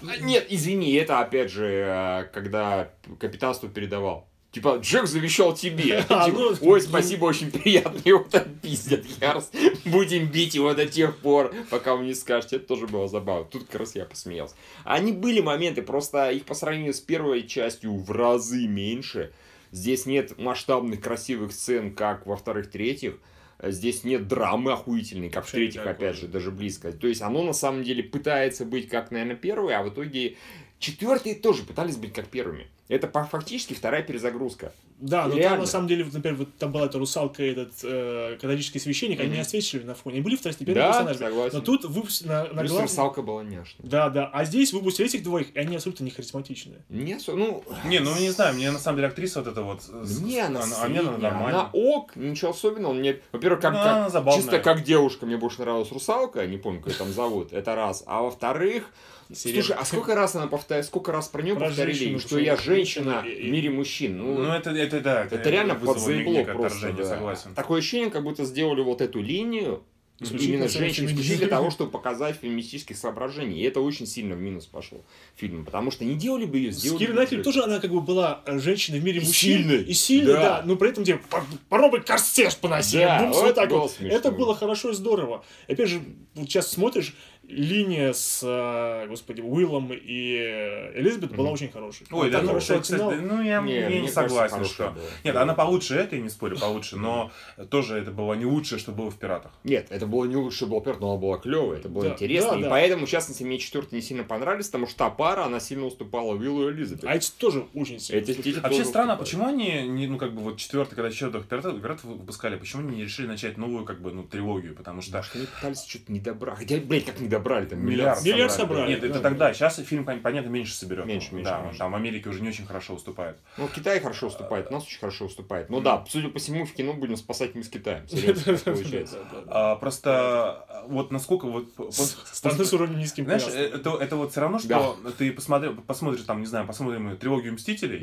А, 0.02 0.16
Нет, 0.18 0.46
извини, 0.48 0.94
это 0.94 1.20
опять 1.20 1.50
же, 1.50 1.66
э, 1.66 2.24
когда 2.32 2.90
капитанство 3.18 3.68
передавал. 3.68 4.28
Типа, 4.50 4.78
Джек 4.80 5.06
завещал 5.06 5.54
тебе. 5.54 6.04
А, 6.08 6.24
Типа, 6.24 6.38
ну, 6.38 6.56
Ой, 6.62 6.80
спасибо, 6.80 7.26
очень 7.26 7.50
приятно. 7.50 8.00
Его 8.04 8.24
там 8.30 8.44
пиздят. 8.62 9.04
Ярс. 9.20 9.50
Будем 9.84 10.26
бить 10.28 10.54
его 10.54 10.72
до 10.74 10.86
тех 10.86 11.18
пор, 11.18 11.54
пока 11.70 11.94
вы 11.94 12.06
не 12.06 12.14
скажете. 12.14 12.56
Это 12.56 12.66
тоже 12.66 12.86
было 12.86 13.08
забавно. 13.08 13.44
Тут 13.44 13.64
как 13.64 13.80
раз 13.80 13.94
я 13.94 14.04
посмеялся. 14.04 14.54
Они 14.84 15.12
были 15.12 15.40
моменты, 15.40 15.82
просто 15.82 16.30
их 16.30 16.44
по 16.44 16.54
сравнению 16.54 16.94
с 16.94 17.00
первой 17.00 17.46
частью 17.46 17.94
в 17.94 18.10
разы 18.10 18.66
меньше. 18.66 19.32
Здесь 19.70 20.06
нет 20.06 20.38
масштабных 20.38 21.02
красивых 21.02 21.52
сцен, 21.52 21.94
как 21.94 22.26
во 22.26 22.36
вторых-третьих. 22.36 23.18
Здесь 23.60 24.04
нет 24.04 24.28
драмы 24.28 24.72
охуительной, 24.72 25.30
как 25.30 25.44
в 25.44 25.50
третьих, 25.50 25.84
опять 25.84 26.16
же, 26.16 26.28
даже 26.28 26.50
близко. 26.52 26.92
То 26.92 27.08
есть 27.08 27.22
оно 27.22 27.42
на 27.42 27.52
самом 27.52 27.82
деле 27.82 28.04
пытается 28.04 28.64
быть 28.64 28.88
как, 28.88 29.10
наверное, 29.10 29.36
первое, 29.36 29.78
а 29.78 29.82
в 29.82 29.88
итоге 29.88 30.36
четвертые 30.78 31.34
тоже 31.34 31.64
пытались 31.64 31.96
быть 31.96 32.12
как 32.12 32.28
первыми. 32.28 32.68
Это 32.88 33.06
по- 33.06 33.24
фактически 33.24 33.74
вторая 33.74 34.02
перезагрузка. 34.02 34.72
Да, 34.98 35.24
но 35.24 35.30
там 35.30 35.38
Реально. 35.38 35.58
на 35.60 35.66
самом 35.66 35.86
деле, 35.88 36.04
например, 36.10 36.36
вот 36.38 36.56
там 36.56 36.72
была 36.72 36.86
эта 36.86 36.98
русалка, 36.98 37.44
и 37.44 37.50
этот 37.52 37.72
э, 37.84 38.36
католический 38.40 38.80
священник, 38.80 39.20
они 39.20 39.30
не 39.34 39.40
освечивали 39.40 39.84
на 39.84 39.94
фоне. 39.94 40.16
Они 40.16 40.24
были 40.24 40.36
второстепенные 40.36 40.74
Да, 40.82 40.88
персонажи. 40.88 41.18
согласен. 41.18 41.58
Но 41.58 41.62
тут 41.62 41.84
выпустили 41.84 42.28
на, 42.28 42.44
на 42.46 42.60
Плюс 42.62 42.70
глав- 42.72 42.82
русалка 42.82 43.22
была 43.22 43.44
няшная. 43.44 43.86
Да, 43.88 44.08
да. 44.08 44.30
А 44.32 44.44
здесь 44.44 44.72
выпустили 44.72 45.06
этих 45.06 45.22
двоих, 45.22 45.54
и 45.54 45.58
они 45.58 45.76
абсолютно 45.76 46.02
не 46.04 46.10
харизматичные. 46.10 46.78
Не 46.88 47.12
особо, 47.12 47.38
ну, 47.38 47.64
Не, 47.84 47.98
ну 48.00 48.18
не 48.18 48.30
знаю, 48.30 48.54
мне 48.54 48.70
на 48.70 48.78
самом 48.78 48.96
деле 48.96 49.08
актриса 49.08 49.40
вот 49.42 49.52
эта 49.52 49.62
вот... 49.62 49.82
Не, 50.22 50.40
она, 50.40 50.62
она, 50.62 50.76
а 50.82 50.88
мне 50.88 51.00
она 51.00 51.12
нормально. 51.18 51.60
она 51.60 51.70
ок, 51.72 52.16
ничего 52.16 52.50
особенного. 52.50 52.94
Мне, 52.94 53.20
во-первых, 53.32 53.60
как, 53.60 53.74
как- 53.74 53.86
она 53.86 54.08
забавная. 54.10 54.42
чисто 54.42 54.58
как 54.58 54.82
девушка 54.82 55.26
мне 55.26 55.36
больше 55.36 55.60
нравилась 55.60 55.92
русалка, 55.92 56.44
не 56.46 56.56
помню, 56.56 56.80
как 56.80 56.92
ее 56.94 56.98
там 56.98 57.12
зовут, 57.12 57.52
это 57.52 57.74
раз. 57.76 58.02
А 58.06 58.22
во-вторых, 58.22 58.90
Серебряная. 59.32 59.62
слушай, 59.64 59.78
а 59.80 59.84
сколько 59.84 60.14
раз 60.14 60.34
она 60.36 60.46
повторяет, 60.46 60.86
сколько 60.86 61.12
раз 61.12 61.28
про 61.28 61.42
нее 61.42 61.54
Про 61.54 61.66
повторили, 61.66 61.94
женщину, 61.96 62.18
что 62.18 62.38
я 62.38 62.56
женщина 62.56 63.22
и- 63.26 63.30
и- 63.30 63.48
в 63.48 63.52
мире 63.52 63.70
мужчин. 63.70 64.16
Ну, 64.18 64.38
Ну 64.38 64.50
это, 64.52 64.70
это 64.70 65.00
да, 65.00 65.24
это, 65.30 65.50
реально 65.50 65.74
вызвало 65.74 65.94
подзаебло 65.94 66.44
просто. 66.44 66.66
отторжение, 66.66 67.02
да. 67.04 67.08
согласен. 67.08 67.54
Такое 67.54 67.78
ощущение, 67.80 68.10
как 68.10 68.22
будто 68.22 68.44
сделали 68.44 68.80
вот 68.80 69.00
эту 69.00 69.20
линию 69.20 69.82
Исключительно 70.20 70.54
именно 70.56 70.68
женщин 70.68 71.06
исключительно 71.06 71.38
для 71.38 71.46
того, 71.46 71.70
чтобы 71.70 71.92
показать 71.92 72.34
феминистических 72.42 72.96
соображений. 72.96 73.60
И 73.60 73.62
это 73.62 73.80
очень 73.80 74.04
сильно 74.04 74.34
в 74.34 74.40
минус 74.40 74.66
пошло 74.66 74.98
фильму. 75.36 75.64
Потому 75.64 75.92
что 75.92 76.04
не 76.04 76.16
делали 76.16 76.44
бы 76.44 76.58
ее, 76.58 76.72
сделали 76.72 77.06
бы 77.06 77.12
Найтли 77.12 77.40
тоже 77.40 77.62
она 77.62 77.78
как 77.78 77.92
бы 77.92 78.00
была 78.00 78.42
э, 78.44 78.58
женщиной 78.58 78.98
в 78.98 79.04
мире 79.04 79.20
И 79.20 79.24
мужчин. 79.24 79.58
сильной. 79.58 79.82
И 79.84 79.92
сильной, 79.92 80.32
Да. 80.32 80.42
да. 80.42 80.62
Но 80.66 80.74
при 80.74 80.88
этом 80.90 81.04
тебе 81.04 81.18
по- 81.30 81.44
попробуй 81.68 82.02
корсеж 82.02 82.56
поноси. 82.56 82.98
Да, 82.98 83.20
бумс, 83.22 83.36
вот 83.36 83.44
вот 83.44 83.54
так 83.54 83.70
вот. 83.70 83.92
смешно. 83.92 84.18
Это 84.18 84.32
было 84.32 84.56
хорошо 84.56 84.90
и 84.90 84.94
здорово. 84.94 85.44
Опять 85.68 85.88
же, 85.88 86.00
вот 86.34 86.48
сейчас 86.50 86.68
смотришь, 86.68 87.14
линия 87.48 88.12
с, 88.12 88.40
э, 88.42 89.06
господи, 89.08 89.40
Уиллом 89.40 89.90
и 89.92 90.36
э, 90.36 91.00
Элизабет 91.00 91.34
была 91.34 91.50
очень 91.50 91.70
хорошей. 91.70 92.06
Ой, 92.10 92.30
да, 92.30 92.40
хорошо 92.40 92.78
кстати, 92.80 92.94
оттянула. 93.00 93.14
ну 93.14 93.42
я 93.42 93.60
Не, 93.60 93.86
мне 93.86 94.00
не 94.02 94.08
кажется, 94.08 94.14
согласен, 94.14 94.54
хорошая 94.56 94.74
что... 94.74 94.90
была. 94.90 95.04
Нет, 95.24 95.36
она 95.36 95.54
получше 95.54 95.94
этой, 95.94 96.20
не 96.20 96.28
спорю, 96.28 96.58
получше, 96.58 96.96
но 96.96 97.30
тоже 97.70 97.96
это 97.98 98.10
было 98.10 98.34
не 98.34 98.44
лучшее, 98.44 98.78
что 98.78 98.92
было 98.92 99.10
в 99.10 99.16
«Пиратах». 99.18 99.52
Нет, 99.64 99.86
это 99.90 100.06
было 100.06 100.24
не 100.26 100.36
лучше, 100.36 100.66
было 100.66 100.80
первое, 100.82 101.00
но 101.00 101.10
она 101.12 101.20
была 101.20 101.38
клевая, 101.38 101.78
это 101.78 101.88
было 101.88 102.04
Да, 102.04 102.10
интересно. 102.10 102.50
да, 102.52 102.58
и 102.58 102.62
да. 102.64 102.70
поэтому, 102.70 103.06
в 103.06 103.08
частности, 103.08 103.42
мне 103.42 103.58
четвертый 103.58 103.94
не 103.94 104.02
сильно 104.02 104.24
понравились, 104.24 104.66
потому 104.66 104.86
что 104.86 104.98
та 104.98 105.10
пара, 105.10 105.44
она 105.44 105.58
сильно 105.60 105.86
уступала 105.86 106.34
Уиллу 106.34 106.68
и 106.68 106.72
Элизабет. 106.72 107.04
А 107.04 107.14
эти 107.14 107.30
тоже 107.32 107.66
очень 107.74 107.98
сильно. 107.98 108.20
Эти- 108.20 108.32
эти 108.32 108.58
Вообще 108.58 108.84
странно, 108.84 109.14
уступают. 109.14 109.20
почему 109.20 109.46
они, 109.46 109.88
не, 109.88 110.06
ну, 110.06 110.18
как 110.18 110.34
бы, 110.34 110.42
вот 110.42 110.58
четвертый, 110.58 110.94
когда 110.96 111.10
четвертых 111.10 111.46
пиратов, 111.48 111.80
пиратов 111.80 112.04
выпускали, 112.04 112.56
почему 112.56 112.86
они 112.86 112.96
не 112.96 113.04
решили 113.04 113.26
начать 113.26 113.56
новую, 113.56 113.84
как 113.84 114.00
бы, 114.02 114.12
ну, 114.12 114.22
трилогию, 114.24 114.74
потому 114.74 115.00
что... 115.02 115.16
Может, 115.16 115.34
они 115.34 115.46
пытались 115.46 115.84
что-то 115.86 116.12
не 116.12 116.20
добрать. 116.20 116.58
Хотя, 116.58 116.76
блядь, 116.78 117.04
как 117.06 117.20
не 117.20 117.28
добрали, 117.38 117.66
там 117.66 117.78
Миллиард, 117.84 118.20
миллиард. 118.22 118.24
Миллиард 118.24 118.52
собрали. 118.52 118.88
Нет, 118.90 119.04
это 119.04 119.14
да, 119.14 119.20
тогда. 119.20 119.52
Сейчас 119.54 119.78
фильм, 119.78 120.04
пон- 120.04 120.20
понятно, 120.20 120.48
меньше 120.50 120.74
соберет. 120.74 121.06
Меньше, 121.06 121.34
меньше, 121.34 121.50
Да, 121.50 121.60
меньше. 121.62 121.78
там 121.78 121.92
в 121.92 121.94
Америке 121.94 122.28
уже 122.28 122.40
не 122.42 122.48
очень 122.48 122.66
хорошо 122.66 122.94
уступает. 122.94 123.36
Ну, 123.56 123.68
Китай 123.68 124.00
хорошо 124.00 124.26
уступает, 124.28 124.68
у 124.70 124.72
нас 124.74 124.84
очень 124.84 124.98
хорошо 125.00 125.26
уступает. 125.26 125.70
Ну 125.70 125.80
да, 125.80 126.04
судя 126.08 126.28
по 126.28 126.38
всему, 126.38 126.64
в 126.66 126.72
кино 126.72 126.92
будем 126.94 127.16
спасать 127.16 127.54
мы 127.54 127.62
с 127.62 127.68
Китаем. 127.68 128.04
Получается. 128.64 129.18
Да, 129.32 129.38
да, 129.40 129.44
да. 129.44 129.72
А, 129.72 129.76
просто 129.76 130.10
а, 130.10 130.84
вот 130.88 131.10
насколько 131.10 131.46
вот... 131.46 131.68
Страны 131.92 132.64
с 132.64 132.72
уровнем 132.72 132.98
низким 132.98 133.24
Знаешь, 133.24 133.44
э, 133.52 133.70
это, 133.74 134.16
вот 134.16 134.30
все 134.32 134.40
равно, 134.40 134.58
что 134.58 134.96
ты 135.16 135.32
посмотри, 135.32 135.70
посмотришь 135.86 136.22
там, 136.24 136.40
не 136.40 136.46
знаю, 136.46 136.66
посмотрим 136.66 137.16
трилогию 137.16 137.54
Мстителей, 137.54 137.98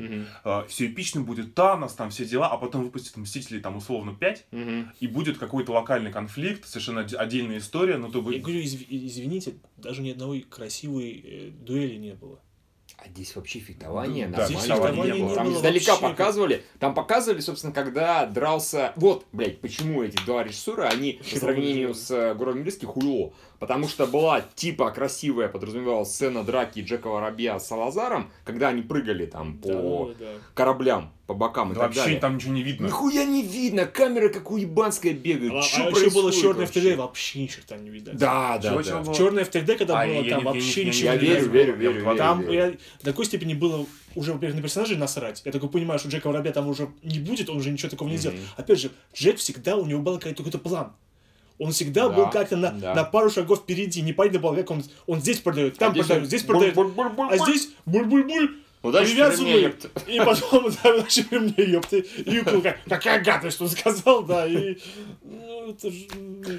Мгм. 0.45 0.67
все 0.67 0.85
эпично 0.87 1.21
будет 1.21 1.53
Танос, 1.55 1.93
там 1.93 2.09
все 2.09 2.25
дела, 2.25 2.47
а 2.47 2.57
потом 2.57 2.83
выпустят 2.83 3.17
Мстителей 3.17 3.59
там 3.61 3.75
условно 3.77 4.13
5, 4.19 4.45
Мгм. 4.51 4.91
и 4.99 5.07
будет 5.07 5.37
какой-то 5.37 5.71
локальный 5.73 6.11
конфликт, 6.11 6.67
совершенно 6.67 6.99
отде- 6.99 7.15
отдельная 7.17 7.57
история, 7.57 7.97
но 7.97 8.09
то 8.09 8.19
Я 8.31 8.39
говорю, 8.39 8.59
изв- 8.61 8.85
извините, 9.25 9.55
даже 9.77 10.01
ни 10.01 10.11
одной 10.11 10.41
красивой 10.41 11.21
э, 11.23 11.49
дуэли 11.49 11.95
не 11.95 12.13
было. 12.13 12.39
А 12.97 13.09
здесь 13.09 13.35
вообще 13.35 13.59
фехтование 13.59 14.27
Да, 14.27 14.47
нормально. 14.47 14.59
фехтования 14.59 15.13
не 15.13 15.19
было. 15.21 15.35
Там 15.35 15.47
было 15.47 15.57
издалека 15.57 15.91
вообще. 15.93 16.07
показывали, 16.07 16.63
там 16.79 16.93
показывали, 16.93 17.39
собственно, 17.41 17.73
когда 17.73 18.25
дрался... 18.25 18.93
Вот, 18.95 19.25
блядь, 19.33 19.59
почему 19.59 20.03
эти 20.03 20.17
два 20.25 20.43
режиссера, 20.43 20.87
они 20.89 21.19
по 21.31 21.37
сравнению 21.37 21.93
с 21.93 22.09
э, 22.11 22.33
Городом 22.35 22.63
Близких 22.63 22.87
хуйло. 22.87 23.33
Потому 23.59 23.87
что 23.87 24.05
была 24.05 24.41
типа 24.55 24.91
красивая, 24.91 25.47
подразумевалась 25.47 26.09
сцена 26.13 26.43
драки 26.43 26.79
Джека 26.81 27.07
Воробья 27.07 27.57
с 27.59 27.67
Салазаром, 27.67 28.31
когда 28.43 28.69
они 28.69 28.81
прыгали 28.81 29.25
там 29.25 29.57
по 29.57 30.13
Да, 30.19 30.25
да. 30.25 30.31
кораблям, 30.53 31.11
по 31.27 31.33
бокам 31.33 31.71
и 31.71 31.73
Да 31.73 31.79
так 31.81 31.89
вообще 31.89 32.01
далее. 32.03 32.19
там 32.19 32.35
ничего 32.35 32.53
не 32.53 32.63
видно. 32.63 32.85
Нихуя 32.85 33.23
не 33.25 33.41
видно, 33.43 33.85
камера 33.85 34.29
как 34.29 34.51
уебанская 34.51 35.13
бегает. 35.13 35.53
А, 35.55 35.61
Чё 35.61 35.85
а 35.87 35.89
еще 35.89 36.09
было 36.11 36.31
черное 36.31 36.65
в 36.67 36.71
3D, 36.75 36.95
вообще? 36.95 37.41
ни 37.43 37.47
черта 37.47 37.77
не 37.77 37.89
видать. 37.89 38.17
Да, 38.17 38.57
да, 38.57 38.69
Чего, 38.83 39.03
да. 39.03 39.13
Черное 39.13 39.45
в 39.45 39.49
3D, 39.49 39.77
когда 39.77 40.01
А, 40.01 40.05
было, 40.05 40.21
я 40.21 40.29
там 40.31 40.39
не- 40.39 40.45
вообще 40.45 40.81
я 40.81 40.87
ничего 40.87 41.05
Я 41.09 41.15
не 41.15 41.19
верю, 41.21 41.39
видно. 41.41 41.53
верю, 41.53 41.75
верю, 41.75 42.01
верю. 42.05 42.17
Там 42.17 42.41
верю. 42.41 42.53
я 42.53 42.71
до 42.71 43.05
такой 43.05 43.25
степени 43.25 43.53
было 43.53 43.85
уже, 44.15 44.33
во-первых, 44.33 44.57
на 44.57 44.61
персонажей 44.61 44.97
насрать. 44.97 45.41
Я 45.45 45.51
такой 45.51 45.69
понимаю, 45.69 45.99
что 45.99 46.09
Джека 46.09 46.27
Воробья 46.27 46.51
там 46.51 46.67
уже 46.67 46.89
не 47.03 47.19
будет, 47.19 47.49
он 47.49 47.57
уже 47.57 47.71
ничего 47.71 47.89
такого 47.89 48.09
не 48.09 48.17
сделает. 48.17 48.39
Опять 48.57 48.79
же, 48.79 48.91
Джек 49.13 49.37
всегда, 49.37 49.77
у 49.77 49.85
него 49.85 50.01
был 50.01 50.19
какой-то 50.19 50.57
план. 50.57 50.93
Он 51.57 51.71
всегда 51.71 52.09
Да, 52.09 52.15
был 52.15 52.29
как-то 52.29 52.57
на, 52.57 52.71
да. 52.71 52.93
на 52.93 53.03
пару 53.05 53.29
шагов 53.29 53.59
впереди. 53.59 54.01
Непонятно 54.01 54.39
было, 54.39 54.55
как 54.55 54.71
он, 54.71 54.83
он 55.07 55.21
здесь 55.21 55.39
продает, 55.39 55.77
там 55.77 55.91
А 55.91 55.93
здесь 55.93 56.05
продает, 56.05 56.21
он 56.23 56.27
здесь 56.27 56.43
продает. 56.43 56.75
буль-буль-буль-буль. 56.75 57.27
А 57.31 57.37
здесь 57.37 57.69
буль-буль-буль. 57.85 58.49
Удачи 58.85 59.13
привязывай. 59.13 59.51
тебе, 59.51 59.61
ёпта. 59.63 59.89
И 60.07 60.19
потом, 60.19 60.71
да, 60.83 60.95
удачи 60.95 61.23
при 61.23 61.39
мне, 61.39 61.53
ёпты. 61.57 61.99
И 61.99 62.41
как, 62.41 62.77
какая 62.87 63.23
гадость, 63.23 63.61
он 63.61 63.69
сказал, 63.69 64.23
да, 64.23 64.45
и... 64.45 64.77
Ну, 65.23 65.71
это 65.71 65.89
же... 65.89 66.07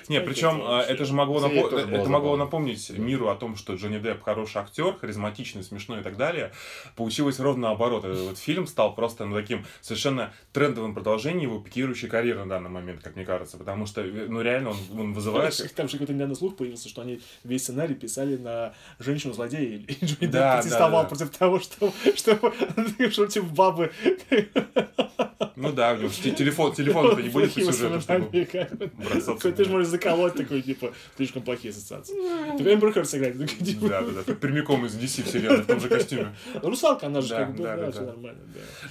Не, 0.08 0.20
причем 0.20 0.60
э, 0.62 0.80
это 0.80 1.04
же 1.04 1.12
могло, 1.12 1.38
напо- 1.38 1.66
это 1.78 1.90
это 1.90 2.08
могло 2.08 2.36
напомнить 2.36 2.90
миру 2.90 3.28
о 3.28 3.36
том, 3.36 3.56
что 3.56 3.74
Джонни 3.74 3.98
Депп 3.98 4.22
хороший 4.22 4.58
актер, 4.58 4.96
харизматичный, 4.96 5.62
смешной 5.62 6.00
и 6.00 6.02
так 6.02 6.16
далее. 6.16 6.52
Получилось 6.96 7.38
ровно 7.38 7.68
наоборот. 7.68 8.04
Этот 8.04 8.20
вот 8.20 8.38
фильм 8.38 8.66
стал 8.66 8.94
просто 8.94 9.24
ну, 9.24 9.36
таким 9.36 9.64
совершенно 9.80 10.32
трендовым 10.52 10.94
продолжением 10.94 11.50
его 11.50 11.60
пикирующей 11.60 12.08
карьеры 12.08 12.40
на 12.40 12.48
данный 12.48 12.70
момент, 12.70 13.02
как 13.02 13.14
мне 13.16 13.24
кажется. 13.24 13.56
Потому 13.56 13.86
что, 13.86 14.00
э, 14.00 14.26
ну 14.28 14.40
реально, 14.40 14.70
он, 14.70 14.76
он 14.98 15.12
вызывает... 15.12 15.54
Там 15.76 15.88
же 15.88 15.92
какой-то 15.92 16.12
недавно 16.12 16.34
слух 16.34 16.56
появился, 16.56 16.88
что 16.88 17.02
они 17.02 17.20
весь 17.44 17.62
сценарий 17.62 17.94
писали 17.94 18.36
на 18.36 18.74
женщину-злодея, 18.98 19.78
и 19.78 20.04
Джонни 20.04 20.20
Депп 20.20 20.30
Да, 20.32 20.56
да, 20.56 20.62
протестовал 20.62 21.02
да. 21.02 21.08
против 21.08 21.30
того, 21.30 21.60
что, 21.60 21.92
что, 22.18 22.52
что 23.10 23.26
типа 23.26 23.46
бабы 23.46 23.92
Ну 25.56 25.72
да, 25.72 25.92
у 25.92 25.96
него 25.96 26.08
же 26.08 26.20
те- 26.22 26.30
телефон, 26.32 26.74
телефон-то 26.74 27.22
не 27.22 27.28
будет 27.28 27.54
по 27.54 27.60
сюжету, 27.60 28.00
чтобы 28.00 29.52
Ты 29.52 29.64
же 29.64 29.70
можешь 29.70 29.88
заколоть 29.88 30.34
такой, 30.34 30.62
типа, 30.62 30.92
слишком 31.16 31.42
плохие 31.42 31.70
ассоциации. 31.70 32.14
Так 32.58 32.66
Эмбер 32.66 32.92
Хёрд 32.92 33.08
типа, 33.08 33.88
Да, 33.88 34.02
да, 34.02 34.22
да, 34.26 34.34
прямиком 34.34 34.86
из 34.86 34.96
DC 34.96 35.24
вселенной 35.24 35.62
в 35.62 35.66
том 35.66 35.80
же 35.80 35.88
костюме. 35.88 36.34
Русалка, 36.62 37.06
она 37.06 37.20
же 37.20 37.34
как 37.34 37.54
бы, 37.54 37.62
да, 37.62 37.90
все 37.90 38.02
нормально. 38.02 38.40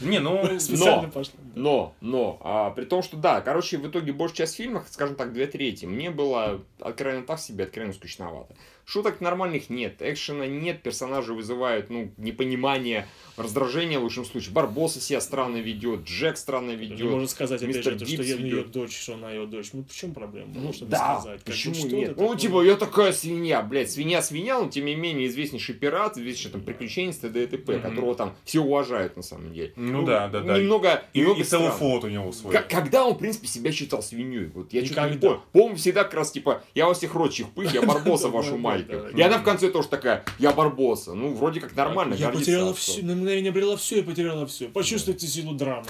Не, 0.02 0.20
ну... 0.20 0.60
Специально 0.60 1.04
Но, 1.04 1.12
пошла. 1.12 1.34
но, 1.56 1.96
но, 2.02 2.42
а, 2.44 2.72
при 2.72 2.86
том, 2.86 3.04
что 3.04 3.18
да, 3.18 3.42
короче, 3.42 3.78
в 3.78 3.88
итоге 3.88 4.14
большая 4.14 4.38
часть 4.38 4.56
фильма, 4.56 4.84
скажем 4.90 5.16
так, 5.16 5.34
две 5.34 5.48
трети, 5.48 5.86
мне 5.86 6.10
было 6.10 6.62
откровенно 6.80 7.26
так 7.26 7.40
себе, 7.40 7.66
откровенно 7.66 7.94
скучновато. 7.94 8.56
Шуток 8.86 9.20
нормальных 9.22 9.70
нет, 9.70 9.96
экшена 10.00 10.46
нет, 10.48 10.84
персонажи 10.84 11.34
вызывают, 11.34 11.90
ну, 11.90 12.12
непонимание, 12.18 13.08
раздражение 13.36 14.00
в 14.00 14.04
лучшем 14.04 14.26
случае. 14.26 14.54
Барбоса 14.54 15.00
себя 15.02 15.20
странно 15.22 15.58
ведет, 15.58 16.04
Джек 16.04 16.38
странно 16.38 16.72
ведет. 16.72 17.10
можно 17.10 17.28
сказать, 17.28 17.62
опять 17.64 17.84
же, 17.84 17.96
то, 17.98 18.06
что 18.06 18.22
я 18.24 18.36
ее 18.36 18.64
дочь, 18.64 18.96
что 18.98 19.16
она 19.16 19.32
ее 19.32 19.46
дочь. 19.48 19.70
Ну, 19.74 19.84
в 19.90 19.94
чем 19.96 20.14
проблема? 20.14 20.52
Ну, 20.54 20.62
Можно 20.62 20.88
да, 20.88 21.20
сказать. 21.20 21.44
Как 21.44 21.46
почему 21.54 21.74
что 21.74 21.88
нет? 21.88 22.12
это 22.12 22.22
Ну, 22.22 22.28
такое? 22.28 22.38
типа, 22.38 22.64
я 22.64 22.76
такая 22.76 23.12
свинья, 23.12 23.62
блядь, 23.62 23.92
свинья-свинья, 23.92 24.60
но 24.60 24.70
тем 24.70 24.86
не 24.86 24.96
менее 24.96 25.28
известнейший 25.28 25.76
пират, 25.76 26.18
известнейший 26.18 26.52
там 26.52 26.62
приключенец 26.62 27.18
т.д. 27.18 27.44
и 27.44 27.48
т.п., 27.48 27.80
которого 27.80 28.16
там 28.16 28.36
все 28.46 28.60
уважают 28.62 29.18
на 29.18 29.24
самом 29.24 29.54
деле. 29.54 29.74
Ну 29.76 30.06
да, 30.06 30.28
да, 30.28 30.42
да. 30.42 30.58
Немного, 30.60 31.04
И, 31.14 31.22
немного 31.22 31.40
и 31.42 31.44
флот 31.72 32.04
у 32.04 32.08
него 32.08 32.32
свой. 32.32 32.54
К- 32.54 32.68
Когда 32.70 33.06
он, 33.06 33.16
в 33.16 33.18
принципе, 33.18 33.48
себя 33.48 33.72
считал 33.72 34.04
свиньей? 34.04 34.46
Вот 34.54 34.72
я 34.74 34.86
что-то 34.86 35.10
не 35.10 35.18
понял. 35.18 35.42
По-моему, 35.52 35.76
всегда 35.76 36.04
как 36.04 36.14
раз, 36.14 36.32
типа, 36.32 36.64
я 36.76 36.86
вас 36.86 37.00
всех 37.00 37.16
рочих 37.16 37.50
пых, 37.50 37.74
я 37.74 37.82
Барбоса 37.82 38.30
вашу 38.30 38.52
Да, 38.52 38.75
да, 38.84 39.02
да. 39.02 39.10
И 39.10 39.22
она 39.22 39.38
в 39.38 39.44
конце 39.44 39.70
тоже 39.70 39.88
такая, 39.88 40.26
я 40.40 40.52
Барбоса. 40.52 41.14
Ну, 41.14 41.34
вроде 41.34 41.60
как 41.60 41.76
нормально, 41.76 42.14
Я 42.16 42.30
потеряла 42.30 42.74
все, 42.74 43.02
на 43.02 43.16
мгновение 43.16 43.50
обрела 43.52 43.78
все, 43.78 43.98
я 43.98 44.04
потеряла 44.04 44.46
все. 44.46 44.68
Почувствуйте 44.68 45.28
силу 45.28 45.54
драмы. 45.54 45.86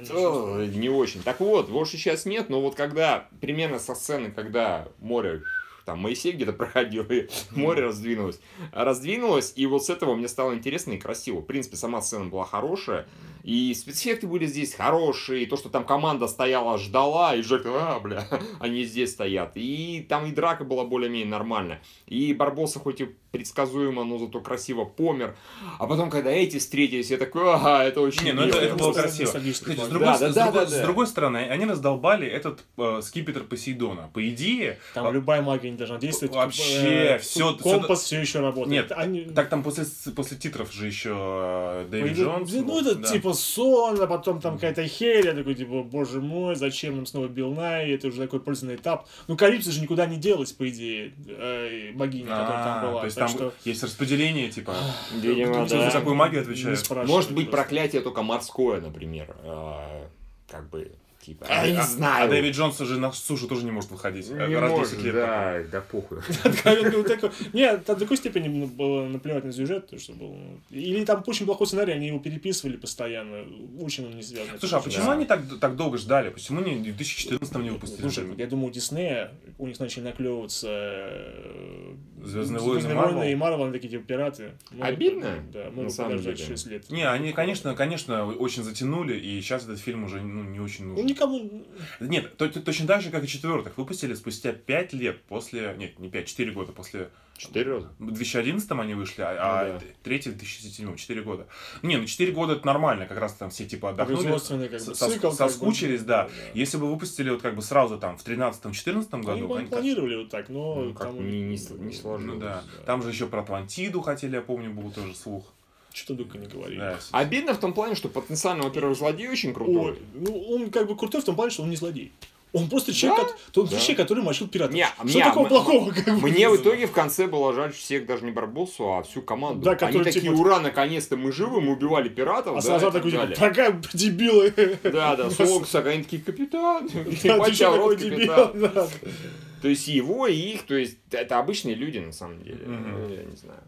Не 0.00 0.88
очень. 0.88 1.22
Так 1.22 1.40
вот, 1.40 1.68
больше 1.68 1.96
сейчас 1.96 2.24
нет, 2.24 2.48
но 2.48 2.60
вот 2.60 2.74
когда, 2.74 3.28
примерно 3.40 3.78
со 3.78 3.94
сцены, 3.94 4.30
когда 4.30 4.88
море 5.00 5.42
там 5.84 6.00
Моисей 6.00 6.32
где-то 6.32 6.52
проходил, 6.54 7.04
и 7.10 7.28
море 7.52 7.82
раздвинулось. 7.82 8.40
Раздвинулось, 8.72 9.52
и 9.56 9.66
вот 9.66 9.84
с 9.84 9.90
этого 9.90 10.14
мне 10.14 10.28
стало 10.28 10.54
интересно 10.54 10.92
и 10.92 10.98
красиво. 10.98 11.40
В 11.40 11.46
принципе, 11.46 11.76
сама 11.76 12.00
сцена 12.00 12.26
была 12.26 12.44
хорошая, 12.44 13.06
и 13.42 13.72
спецэффекты 13.74 14.26
были 14.26 14.46
здесь 14.46 14.74
хорошие, 14.74 15.42
и 15.42 15.46
то, 15.46 15.56
что 15.56 15.68
там 15.68 15.84
команда 15.84 16.28
стояла, 16.28 16.78
ждала, 16.78 17.34
и 17.34 17.42
Джек, 17.42 17.62
а, 17.66 17.98
бля, 18.00 18.26
они 18.60 18.84
здесь 18.84 19.12
стоят. 19.12 19.52
И 19.54 20.06
там 20.08 20.26
и 20.26 20.32
драка 20.32 20.64
была 20.64 20.84
более-менее 20.84 21.30
нормальная. 21.30 21.82
И 22.06 22.32
Барбоса 22.34 22.78
хоть 22.78 23.00
и 23.00 23.04
предсказуемо, 23.30 24.04
но 24.04 24.18
зато 24.18 24.40
красиво 24.40 24.84
помер. 24.84 25.34
А 25.78 25.86
потом, 25.86 26.10
когда 26.10 26.30
эти 26.30 26.58
встретились, 26.58 27.10
я 27.10 27.16
такой, 27.16 27.52
ага, 27.52 27.84
это 27.84 28.00
очень 28.00 28.24
Не, 28.24 28.32
ну 28.32 28.42
это, 28.42 28.56
мило». 28.56 28.66
это 28.66 28.76
было 28.76 28.92
красиво. 28.92 29.26
Кстати, 29.26 29.50
с 29.52 29.60
другой, 29.88 30.06
Да, 30.08 30.16
с 30.16 30.34
да, 30.34 30.44
другой- 30.50 30.64
да, 30.64 30.66
с 30.66 30.72
да. 30.74 30.82
другой 30.84 31.06
стороны, 31.06 31.38
они 31.48 31.64
раздолбали 31.66 32.26
этот 32.26 32.64
э, 32.76 33.00
скипетр 33.02 33.44
Посейдона. 33.44 34.10
По 34.12 34.28
идее, 34.28 34.78
Там 34.94 35.06
а, 35.06 35.10
любая 35.10 35.42
магия 35.42 35.70
не 35.70 35.76
должна 35.76 35.98
действовать. 35.98 36.34
Вообще, 36.34 37.14
Э, 37.14 37.18
всё- 37.18 37.56
Компас 37.56 38.02
все 38.02 38.20
еще 38.20 38.40
работает. 38.40 38.70
Нет, 38.90 38.92
Они... 38.98 39.20
так 39.24 39.48
там 39.48 39.62
после, 39.62 39.84
после 40.16 40.36
титров 40.36 40.72
же 40.72 40.86
еще 40.86 41.14
э, 41.14 41.86
Дэвид 41.90 42.12
идее, 42.12 42.24
Джонс. 42.24 42.52
Ну, 42.52 42.80
это 42.80 42.94
да. 42.96 43.08
типа 43.08 43.20
типа 43.20 43.32
сон, 43.34 44.00
а 44.00 44.06
потом 44.06 44.40
там 44.40 44.54
какая-то 44.54 44.86
херь, 44.86 45.26
я 45.26 45.34
такой, 45.34 45.54
типа, 45.54 45.82
боже 45.82 46.20
мой, 46.20 46.54
зачем 46.56 46.96
нам 46.96 47.04
снова 47.06 47.28
Билл 47.28 47.52
Най, 47.54 47.92
это 47.92 48.08
уже 48.08 48.18
такой 48.22 48.40
пользовательный 48.40 48.80
этап. 48.80 49.06
Ну, 49.28 49.36
Калипсо 49.36 49.70
же 49.70 49.80
никуда 49.82 50.06
не 50.06 50.16
делась, 50.16 50.52
по 50.52 50.66
идее, 50.68 51.12
э, 51.28 51.92
богиня, 51.94 52.28
которая 52.28 52.64
там 52.64 52.78
А, 52.84 52.86
была. 52.90 53.00
То 53.00 53.06
есть 53.06 53.16
там 53.20 53.28
что 53.28 53.54
есть 53.64 53.82
распределение, 53.82 54.50
типа, 54.50 54.74
Видимо, 55.14 55.64
кто 55.66 55.76
да. 55.76 55.90
за 55.90 55.98
какую 55.98 56.16
магию 56.16 56.42
отвечает. 56.42 56.78
Может 57.06 57.32
быть, 57.32 57.50
просто. 57.50 57.64
проклятие 57.68 58.02
только 58.02 58.22
морское, 58.22 58.80
например. 58.80 59.34
А, 59.44 60.08
Как 60.48 60.68
бы, 60.68 60.90
типа, 61.20 61.46
А, 61.48 61.66
я 61.66 61.72
не 61.72 61.78
а- 61.78 61.82
знаю. 61.82 62.24
А 62.26 62.28
Дэвид 62.28 62.54
Джонс 62.54 62.80
уже 62.80 62.98
на 62.98 63.12
сушу 63.12 63.46
тоже 63.46 63.64
не 63.64 63.70
может 63.70 63.90
выходить. 63.90 64.28
не 64.30 64.36
э, 64.36 64.58
раз 64.58 64.72
в 64.72 64.80
10 64.80 64.92
может, 64.92 65.04
лет. 65.04 65.14
да, 65.14 65.62
да 65.70 65.80
похуй. 65.80 66.18
Такой- 66.42 67.30
Нет, 67.52 67.84
до 67.86 67.94
такой 67.96 68.16
степени 68.16 68.48
ну, 68.48 68.66
было 68.66 69.06
наплевать 69.06 69.44
на 69.44 69.52
сюжет, 69.52 69.88
то, 69.88 69.98
что 69.98 70.12
был... 70.12 70.36
Или 70.70 71.04
там 71.04 71.22
очень 71.26 71.46
плохой 71.46 71.66
сценарий, 71.66 71.92
они 71.92 72.08
его 72.08 72.18
переписывали 72.18 72.76
постоянно, 72.76 73.44
очень 73.80 74.06
он 74.06 74.16
не 74.16 74.22
связан. 74.22 74.58
Слушай, 74.58 74.78
а 74.78 74.80
почему 74.82 75.10
они 75.10 75.26
так, 75.26 75.76
долго 75.76 75.98
ждали? 75.98 76.30
Почему 76.30 76.60
они 76.60 76.76
в 76.76 76.82
2014 76.82 77.56
не 77.56 77.70
выпустили? 77.70 78.00
Слушай, 78.00 78.24
я 78.36 78.46
думаю, 78.46 78.68
у 78.68 78.70
Диснея, 78.70 79.32
у 79.58 79.66
них 79.66 79.78
начали 79.78 80.04
наклевываться 80.04 80.68
э, 80.70 81.94
«Звездные 82.22 82.60
«Звездные 82.60 82.94
войны» 82.94 82.94
войны» 82.94 83.18
Marvel. 83.20 83.32
и 83.32 83.34
Марвел, 83.34 83.64
они 83.64 83.72
такие 83.72 83.90
типа 83.90 84.04
пираты. 84.04 84.52
Обидно, 84.80 85.42
Да, 85.52 85.70
могут 85.70 85.96
подождать 85.96 86.36
деле. 86.36 86.48
6 86.48 86.66
лет. 86.66 86.90
Не, 86.90 87.08
они, 87.08 87.32
конечно, 87.32 87.74
конечно, 87.74 88.26
очень 88.26 88.62
затянули, 88.62 89.16
и 89.16 89.40
сейчас 89.40 89.64
этот 89.64 89.78
фильм 89.78 90.04
уже 90.04 90.20
ну, 90.20 90.42
не 90.44 90.60
очень 90.60 90.84
Ну, 90.84 90.90
нужен. 90.90 91.06
Никому... 91.10 91.64
Нет, 92.00 92.36
то- 92.36 92.48
то- 92.48 92.60
точно 92.62 92.86
так 92.86 93.02
же, 93.02 93.10
как 93.10 93.24
и 93.24 93.28
четвертых. 93.28 93.76
Выпустили 93.78 94.14
спустя 94.14 94.52
5 94.52 94.92
лет 94.94 95.22
после... 95.24 95.74
Нет, 95.78 95.98
не 95.98 96.08
5, 96.10 96.26
4 96.26 96.52
года 96.52 96.72
после... 96.72 97.10
Четыре 97.38 97.72
раза. 97.72 97.88
В 97.98 98.10
2011 98.10 98.70
они 98.72 98.92
вышли, 98.92 99.22
а, 99.22 99.30
а 99.38 99.72
Ну 99.72 99.78
да. 99.78 99.86
третий 100.02 100.28
в 100.28 100.36
2007, 100.36 100.94
4 100.96 101.22
года. 101.22 101.46
Не, 101.82 101.96
ну 101.96 102.04
4 102.04 102.32
года 102.32 102.52
это 102.52 102.66
нормально, 102.66 103.06
как 103.06 103.16
раз 103.18 103.32
там 103.32 103.48
все 103.48 103.64
типа 103.64 103.90
отдохнули, 103.90 104.24
как 104.68 104.70
бы, 104.86 104.94
со- 104.94 105.10
цикл, 105.10 105.30
соскучились, 105.30 106.02
да. 106.02 106.24
да, 106.24 106.28
да. 106.28 106.34
Если 106.52 106.76
бы 106.76 106.90
выпустили 106.90 107.30
вот 107.30 107.40
как 107.40 107.56
бы 107.56 107.62
сразу 107.62 107.98
там 107.98 108.18
в 108.18 108.26
13-14 108.26 109.06
Они, 109.12 109.22
году, 109.22 109.54
они- 109.54 109.68
планировали 109.68 110.16
вот 110.16 110.28
так, 110.28 110.50
но 110.50 110.74
Ну, 110.82 110.92
там... 110.94 111.16
не- 111.26 111.40
не 111.40 111.48
не 111.78 111.92
сложилось. 111.94 112.24
ну 112.34 112.38
да. 112.38 112.62
Там 112.84 113.02
же 113.02 113.08
еще 113.08 113.26
про 113.26 113.40
Атлантиду 113.40 114.02
хотели, 114.02 114.34
я 114.36 114.42
помню, 114.42 114.70
был 114.74 114.90
тоже 114.90 115.14
слух. 115.14 115.50
Что-то 115.92 116.22
только 116.24 116.38
не 116.38 116.46
говорили. 116.46 116.78
Да. 116.78 116.98
Обидно 117.12 117.54
в 117.54 117.58
том 117.58 117.72
плане, 117.72 117.94
что 117.94 118.08
потенциально, 118.08 118.62
во-первых, 118.62 118.96
злодей 118.96 119.28
очень 119.28 119.52
крутой. 119.52 119.92
Ой, 119.92 119.98
ну, 120.14 120.38
он 120.50 120.70
как 120.70 120.86
бы 120.86 120.96
крутой 120.96 121.20
в 121.20 121.24
том 121.24 121.34
плане, 121.36 121.50
что 121.50 121.62
он 121.62 121.70
не 121.70 121.76
злодей. 121.76 122.12
Он 122.52 122.68
просто 122.68 122.92
человек, 122.92 123.20
Да? 123.28 123.32
кот- 123.52 123.58
он 123.58 123.64
Да. 123.66 123.78
человек, 123.78 123.96
который 123.98 124.24
мочил 124.24 124.48
пиратов. 124.48 124.74
Не, 124.74 124.84
что 125.06 125.18
не, 125.18 125.22
такого 125.22 125.44
м- 125.44 125.48
плохого? 125.50 125.92
Как? 125.92 126.08
Мне 126.20 126.48
в 126.48 126.56
итоге 126.56 126.86
в 126.88 126.90
конце 126.92 127.28
было 127.28 127.52
жаль 127.52 127.72
всех 127.72 128.06
даже 128.06 128.24
не 128.24 128.32
Барбосу, 128.32 128.92
а 128.92 129.02
всю 129.04 129.22
команду. 129.22 129.62
Да, 129.62 129.70
Они 129.70 129.78
которые, 129.78 130.04
такие, 130.04 130.22
типа, 130.22 130.32
ура, 130.32 130.58
наконец-то 130.58 131.16
мы 131.16 131.30
живы, 131.30 131.60
мы 131.60 131.72
убивали 131.74 132.08
пиратов. 132.08 132.52
А 132.52 132.54
да, 132.56 132.60
сразу 132.60 132.90
такой, 132.90 133.12
типа, 133.12 133.28
пока, 133.38 133.70
дебилы. 133.92 134.52
Да, 134.82 135.14
да, 135.14 135.30
Солоксак, 135.30 135.86
они 135.86 136.02
такие, 136.02 136.22
капитан, 136.22 136.86
ебать 136.88 137.54
что 137.54 137.76
рот, 137.76 137.98
дебил? 137.98 138.26
капитан. 138.34 138.88
То 139.62 139.68
есть 139.68 139.86
его, 139.88 140.26
и 140.26 140.34
их, 140.34 140.62
то 140.62 140.74
есть 140.74 140.96
это 141.10 141.38
обычные 141.38 141.74
люди 141.74 141.98
на 141.98 142.12
самом 142.12 142.42
деле. 142.42 142.64
Ну, 142.66 143.08
Я 143.14 143.22
не 143.24 143.36
знаю. 143.36 143.60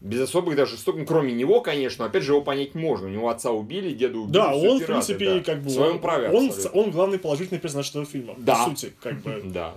Без 0.00 0.20
особых 0.20 0.56
даже 0.56 0.72
жестоких, 0.72 1.00
ну, 1.00 1.06
кроме 1.06 1.32
него, 1.32 1.62
конечно, 1.62 2.04
опять 2.04 2.22
же, 2.22 2.32
его 2.32 2.42
понять 2.42 2.74
можно. 2.74 3.06
У 3.06 3.10
него 3.10 3.28
отца 3.30 3.50
убили, 3.50 3.92
деда 3.92 4.18
убили. 4.18 4.32
Да, 4.32 4.54
он, 4.54 4.76
в 4.76 4.80
пираты, 4.80 4.84
принципе, 4.86 5.34
да. 5.34 5.40
как 5.40 5.62
бы... 5.62 5.70
В 5.70 5.72
своем 5.72 5.98
праве 6.00 6.28
он, 6.28 6.46
абсолютно. 6.46 6.80
он 6.80 6.90
главный 6.90 7.18
положительный 7.18 7.60
персонаж 7.60 7.88
этого 7.90 8.04
фильма. 8.04 8.34
Да. 8.36 8.56
По 8.56 8.70
сути, 8.70 8.92
как 9.00 9.20
бы. 9.22 9.42
Да. 9.56 9.74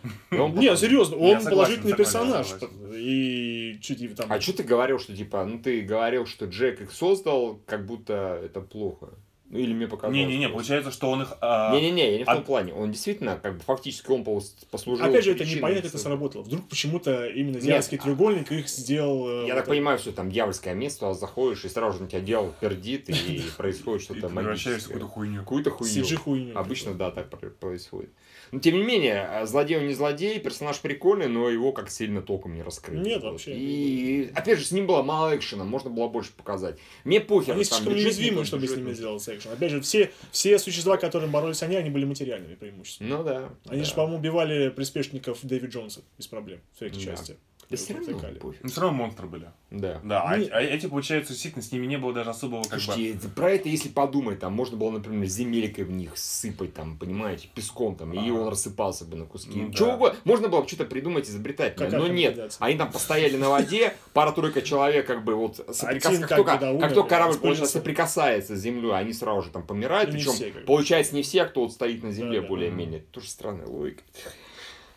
Не, 0.30 0.76
серьезно, 0.76 1.16
он 1.16 1.40
согласен, 1.40 1.50
положительный 1.50 1.94
персонаж. 1.94 2.46
согласен. 2.46 2.76
И 2.94 3.78
чуть 3.82 4.14
там... 4.14 4.30
А 4.30 4.40
что 4.40 4.52
ты 4.52 4.62
говорил, 4.62 5.00
что 5.00 5.14
типа, 5.14 5.44
ну 5.44 5.58
ты 5.58 5.80
говорил, 5.80 6.24
что 6.26 6.46
Джек 6.46 6.80
их 6.80 6.92
создал, 6.92 7.60
как 7.66 7.84
будто 7.84 8.40
это 8.44 8.60
плохо. 8.60 9.08
Ну 9.50 9.58
или 9.58 9.72
мне 9.72 9.86
показалось. 9.88 10.14
Не-не-не, 10.14 10.50
получается, 10.50 10.90
что 10.90 11.10
он 11.10 11.22
их... 11.22 11.32
а, 11.40 11.72
Не-не-не, 11.74 12.12
я 12.12 12.18
не 12.18 12.24
в 12.24 12.26
том 12.26 12.38
а- 12.38 12.42
плане. 12.42 12.74
Он 12.74 12.92
действительно, 12.92 13.38
как 13.42 13.56
бы 13.56 13.60
фактически 13.60 14.10
он 14.10 14.20
пос- 14.22 14.52
послужил. 14.70 15.06
Опять 15.06 15.24
же, 15.24 15.32
это 15.32 15.44
непонятно, 15.46 15.82
как 15.82 15.90
это 15.94 15.98
сработало. 15.98 16.42
Вдруг 16.42 16.68
почему-то 16.68 17.26
именно 17.28 17.54
Нет, 17.54 17.62
дьявольский 17.62 17.96
а- 17.96 18.02
треугольник 18.02 18.52
их 18.52 18.68
сделал... 18.68 19.26
э, 19.26 19.46
Я 19.46 19.54
вот 19.54 19.60
так 19.60 19.68
понимаю, 19.68 19.98
что 19.98 20.12
там 20.12 20.30
дьявольское 20.30 20.74
место, 20.74 21.00
туда 21.00 21.14
заходишь, 21.14 21.64
и 21.64 21.68
сразу 21.70 21.96
же 21.96 22.04
на 22.04 22.10
тебя 22.10 22.20
дьявол 22.20 22.52
пердит, 22.60 23.08
и 23.08 23.42
происходит 23.56 24.02
и 24.02 24.04
что-то 24.04 24.20
ты 24.28 24.28
превращаешься 24.28 24.90
в 24.90 24.92
магическое. 24.92 24.92
какую-то 24.92 25.08
хуйню. 25.08 25.40
Какую-то 25.40 25.70
хуйню. 25.70 26.02
CG-хуйню. 26.04 26.54
Обычно, 26.54 26.94
да, 26.94 27.10
так 27.10 27.30
пр- 27.30 27.50
происходит. 27.50 28.10
Но, 28.52 28.60
тем 28.60 28.74
не 28.76 28.82
менее, 28.82 29.22
а, 29.22 29.46
злодей 29.46 29.78
он 29.78 29.86
не 29.86 29.94
злодей, 29.94 30.38
персонаж 30.38 30.80
прикольный, 30.80 31.28
но 31.28 31.48
его 31.48 31.72
как 31.72 31.90
сильно 31.90 32.22
толком 32.22 32.54
не 32.54 32.62
раскрыли. 32.62 33.02
Нет, 33.02 33.22
вообще. 33.22 33.54
И, 33.54 34.30
опять 34.34 34.58
же, 34.58 34.64
с 34.64 34.72
ним 34.72 34.86
было 34.86 35.02
мало 35.02 35.36
экшена, 35.36 35.64
можно 35.64 35.90
было 35.90 36.08
больше 36.08 36.32
показать. 36.32 36.78
Мне 37.04 37.20
похер. 37.20 37.54
Они 37.54 37.64
слишком 37.64 37.94
не 37.94 38.44
чтобы 38.44 38.66
с 38.66 38.76
ними 38.76 38.92
сделать 38.92 39.28
экшен. 39.28 39.52
Опять 39.52 39.70
же, 39.70 39.80
все, 39.80 40.10
все 40.30 40.58
существа, 40.58 40.96
которым 40.96 41.30
боролись 41.30 41.62
они, 41.62 41.76
они 41.76 41.90
были 41.90 42.04
материальными 42.04 42.54
преимущественно. 42.54 43.18
Ну 43.18 43.24
да. 43.24 43.50
Они 43.66 43.80
да. 43.80 43.86
же, 43.86 43.94
по-моему, 43.94 44.18
убивали 44.18 44.68
приспешников 44.70 45.38
Дэвид 45.42 45.70
Джонса 45.70 46.02
без 46.16 46.26
проблем 46.26 46.60
в 46.74 46.78
третьей 46.78 47.04
Да. 47.04 47.12
части. 47.12 47.36
Да 47.70 47.76
все 47.76 47.92
равно 47.92 48.06
Протыкали. 48.12 48.38
пофиг. 48.38 48.60
Ну, 48.62 48.68
все 48.70 48.80
равно 48.80 48.96
монстры 48.96 49.26
были. 49.26 49.50
Да. 49.70 50.00
Да, 50.02 50.22
а, 50.22 50.38
Не- 50.38 50.46
а 50.46 50.62
эти, 50.62 50.86
получается, 50.86 51.32
действительно, 51.34 51.62
с 51.62 51.70
ними 51.70 51.84
не 51.84 51.98
было 51.98 52.14
даже 52.14 52.30
особого 52.30 52.62
как 52.62 52.78
бы... 52.78 52.80
Слушайте, 52.80 53.28
про 53.28 53.50
это 53.50 53.68
если 53.68 53.90
подумать, 53.90 54.38
там 54.40 54.54
можно 54.54 54.78
было, 54.78 54.90
например, 54.90 55.26
земелькой 55.28 55.84
в 55.84 55.90
них 55.90 56.16
сыпать, 56.16 56.72
там, 56.72 56.96
понимаете, 56.96 57.48
песком, 57.54 57.94
там, 57.96 58.14
и 58.14 58.30
А. 58.30 58.32
он 58.32 58.48
рассыпался 58.48 59.04
бы 59.04 59.16
на 59.18 59.26
куски. 59.26 59.60
Ну 59.60 59.72
Чего 59.74 59.88
да. 59.88 59.94
угодно. 59.96 60.18
Можно 60.24 60.48
было 60.48 60.62
бы 60.62 60.68
что-то 60.68 60.86
придумать, 60.86 61.28
изобретать, 61.28 61.76
Как 61.76 61.92
но 61.92 62.08
нет. 62.08 62.56
Они 62.58 62.78
там 62.78 62.90
постояли 62.90 63.36
на 63.36 63.50
воде, 63.50 63.94
пара-тройка 64.14 64.62
человек, 64.62 65.06
как 65.06 65.22
бы, 65.24 65.34
вот, 65.34 65.58
соприкас- 65.68 66.20
как, 66.20 66.28
только, 66.36 66.56
бы, 66.56 66.78
как 66.80 67.08
корабль 67.08 67.36
получается, 67.38 67.78
соприкасается 67.78 68.56
с 68.56 68.60
землей, 68.60 68.92
они 68.92 69.12
сразу 69.12 69.42
же 69.42 69.50
там 69.50 69.62
помирают, 69.66 70.10
Ну, 70.10 70.16
причем, 70.16 70.54
бы. 70.54 70.60
получается, 70.60 71.14
не 71.14 71.22
все, 71.22 71.42
а 71.42 71.44
кто 71.44 71.62
вот 71.64 71.72
стоит 71.72 72.02
на 72.02 72.12
земле, 72.12 72.40
более-менее. 72.40 73.00
Тоже 73.10 73.28
странная 73.28 73.66
логика. 73.66 74.02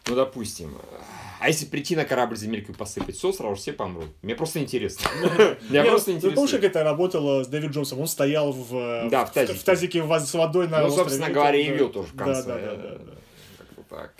Ну, 0.07 0.15
допустим. 0.15 0.75
А 1.39 1.47
если 1.47 1.65
прийти 1.65 1.95
на 1.95 2.05
корабль 2.05 2.37
земелькой 2.37 2.75
посыпать, 2.75 3.15
все, 3.15 3.33
сразу 3.33 3.55
же 3.55 3.61
все 3.61 3.73
помрут. 3.73 4.09
Мне 4.21 4.35
просто 4.35 4.59
интересно. 4.59 5.09
Меня 5.69 5.83
Не, 5.83 5.89
просто 5.89 6.11
ну, 6.11 6.19
Ты 6.19 6.31
помнишь, 6.31 6.51
как 6.51 6.63
это 6.63 6.83
работало 6.83 7.43
с 7.43 7.47
Дэвид 7.47 7.71
Джонсом? 7.71 7.99
Он 7.99 8.07
стоял 8.07 8.51
в, 8.51 8.75
э, 8.75 9.09
тазике. 9.33 10.03
с 10.03 10.33
водой 10.35 10.67
на 10.67 10.81
Ну, 10.81 10.91
собственно 10.91 11.31
говоря, 11.31 11.57
и 11.57 11.69
вел 11.71 11.89
тоже 11.89 12.09
в 12.09 12.15
конце. 12.15 12.43
да, 12.43 12.59
да, 12.59 12.75
да, 12.75 12.95
да. 12.95 13.13
Как-то 13.57 13.83
так. 13.89 14.13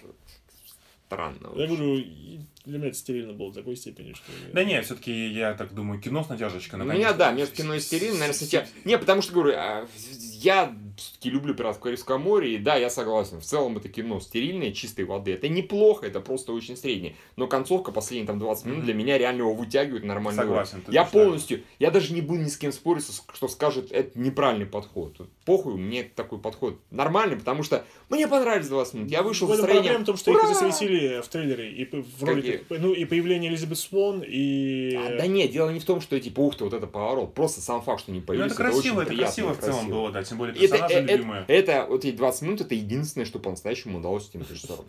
Странно. 1.06 1.50
Я 1.56 1.68
говорю, 1.68 1.98
и 1.98 2.40
для 2.66 2.78
меня 2.78 2.88
это 2.88 2.98
стерильно 2.98 3.34
было 3.34 3.52
до 3.52 3.60
такой 3.60 3.76
степени, 3.76 4.14
что... 4.14 4.32
Да 4.54 4.64
не, 4.64 4.82
все-таки 4.82 5.28
я 5.30 5.54
так 5.54 5.74
думаю, 5.74 6.00
кино 6.00 6.24
с 6.24 6.30
натяжечкой. 6.30 6.80
У 6.80 6.84
наконец-то. 6.84 7.10
меня, 7.10 7.18
да, 7.18 7.32
между 7.32 7.56
кино 7.56 7.74
и 7.76 7.80
стерильно, 7.80 8.20
наверное, 8.20 8.34
кстати, 8.34 8.68
не, 8.86 8.98
потому 8.98 9.22
что, 9.22 9.34
говорю, 9.34 9.54
а, 9.58 9.88
я 10.40 10.74
все-таки 10.98 11.30
люблю 11.30 11.54
«Пиратов 11.54 11.80
Карибского 11.82 12.18
моря», 12.18 12.48
и 12.48 12.58
да, 12.58 12.76
я 12.76 12.90
согласен, 12.90 13.40
в 13.40 13.44
целом 13.44 13.78
это 13.78 13.90
кино 13.90 14.20
стерильное, 14.20 14.72
чистой 14.72 15.06
воды, 15.06 15.34
это 15.34 15.48
неплохо, 15.50 16.06
это 16.08 16.20
просто 16.20 16.54
очень 16.54 16.78
среднее, 16.78 17.16
но 17.36 17.48
концовка, 17.48 17.92
последние 17.92 18.28
там 18.28 18.40
20 18.40 18.66
минут, 18.66 18.86
для 18.86 18.94
меня 18.94 19.18
реально 19.18 19.42
его 19.42 19.54
вытягивает 19.54 20.04
на 20.04 20.14
нормальный 20.14 20.42
Согласен, 20.42 20.84
Я 20.90 21.06
полностью, 21.06 21.64
я 21.80 21.92
даже 21.92 22.14
не 22.14 22.22
буду 22.22 22.42
ни 22.42 22.48
с 22.48 22.58
кем 22.58 22.72
спорить, 22.72 23.06
что 23.34 23.48
скажет, 23.48 23.92
это 23.92 24.18
неправильный 24.18 24.66
подход. 24.66 25.16
Похуй, 25.46 25.76
мне 25.76 26.04
такой 26.04 26.40
подход 26.40 26.80
нормальный, 26.90 27.38
потому 27.38 27.64
что 27.64 27.86
мне 28.10 28.28
понравились 28.28 28.68
20 28.68 28.94
минут, 28.94 29.12
я 29.12 29.24
вышел 29.24 29.48
В 29.48 29.52
с 29.52 29.54
этом 29.54 29.66
настроением, 29.66 29.96
проблема 29.96 30.04
в 30.04 30.08
том, 30.08 30.18
что 30.18 30.32
их 30.32 30.38
«Ура!» 30.38 30.54
засветили 30.54 31.22
в 31.22 31.28
трейлере, 31.28 31.72
и 31.72 31.86
в 31.86 32.24
роликах, 32.24 32.62
ну, 32.70 32.94
и 32.94 33.06
появление 33.06 33.52
Элизабет 33.52 33.78
Свон, 33.78 34.24
и... 34.26 34.96
А, 34.96 35.18
да 35.18 35.28
нет, 35.28 35.52
дело 35.52 35.70
не 35.70 35.80
в 35.80 35.86
том, 35.86 36.02
что 36.02 36.20
типа, 36.20 36.40
ух 36.40 36.56
ты, 36.56 36.64
вот 36.64 36.74
это 36.74 36.88
поворот. 36.88 37.34
Просто 37.34 37.62
сам 37.62 37.82
факт, 37.82 38.02
что 38.02 38.12
не 38.12 38.20
Ну, 38.20 38.26
появились, 38.26 38.52
это 38.52 38.64
красиво, 38.64 38.80
очень 38.80 39.02
это 39.02 39.06
приятно 39.06 39.26
красиво 39.26 39.54
в 39.54 39.60
целом 39.60 39.76
красиво. 39.76 39.92
было, 39.92 40.12
да, 40.12 40.24
тем 40.24 40.38
более 40.38 40.66
Это, 40.66 40.81
персонажи 40.88 41.08
э- 41.08 41.14
э- 41.14 41.18
любимые. 41.18 41.46
это, 41.48 41.86
вот 41.90 42.06
эти 42.06 42.16
20 42.16 42.42
минут, 42.44 42.62
это 42.62 42.76
единственное, 42.76 43.26
что 43.26 43.40
по-настоящему 43.40 44.00
удалось 44.00 44.30
этим 44.30 44.42
режиссерам. 44.42 44.86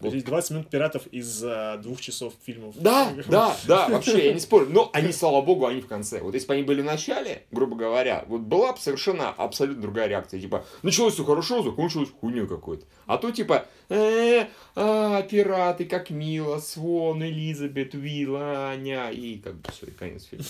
Вот. 0.00 0.10
Здесь 0.10 0.24
20 0.24 0.50
минут 0.52 0.68
пиратов 0.70 1.06
из 1.08 1.42
а, 1.44 1.76
двух 1.76 2.00
часов 2.00 2.32
фильмов. 2.44 2.74
Да, 2.78 3.12
да, 3.28 3.56
да, 3.66 3.88
вообще, 3.88 4.28
я 4.28 4.32
не 4.32 4.40
спорю. 4.40 4.66
Но 4.70 4.90
они, 4.94 5.12
слава 5.12 5.42
богу, 5.42 5.66
они 5.66 5.82
в 5.82 5.86
конце. 5.86 6.20
Вот 6.20 6.34
если 6.34 6.46
бы 6.48 6.54
они 6.54 6.62
были 6.62 6.80
в 6.80 6.86
начале, 6.86 7.42
грубо 7.50 7.76
говоря, 7.76 8.24
вот 8.26 8.40
была 8.40 8.72
бы 8.72 8.78
совершенно 8.78 9.28
абсолютно 9.28 9.82
другая 9.82 10.08
реакция. 10.08 10.40
Типа, 10.40 10.64
началось 10.82 11.14
все 11.14 11.24
хорошо, 11.24 11.62
закончилось 11.62 12.08
хуйней 12.18 12.46
какой-то. 12.46 12.86
А 13.06 13.18
то 13.18 13.30
типа, 13.30 13.66
э, 13.90 14.46
а, 14.74 15.22
пираты, 15.22 15.84
как 15.84 16.10
мило, 16.10 16.58
Свон, 16.58 17.22
Элизабет, 17.22 17.94
Уилл, 17.94 18.36
Аня, 18.36 19.10
и 19.10 19.36
как 19.36 19.56
бы 19.56 19.70
все, 19.70 19.86
и 19.86 19.90
конец 19.90 20.24
фильма. 20.24 20.44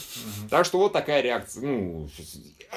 Так 0.49 0.65
что 0.65 0.79
вот 0.79 0.93
такая 0.93 1.23
реакция. 1.23 1.67
Ну, 1.67 2.09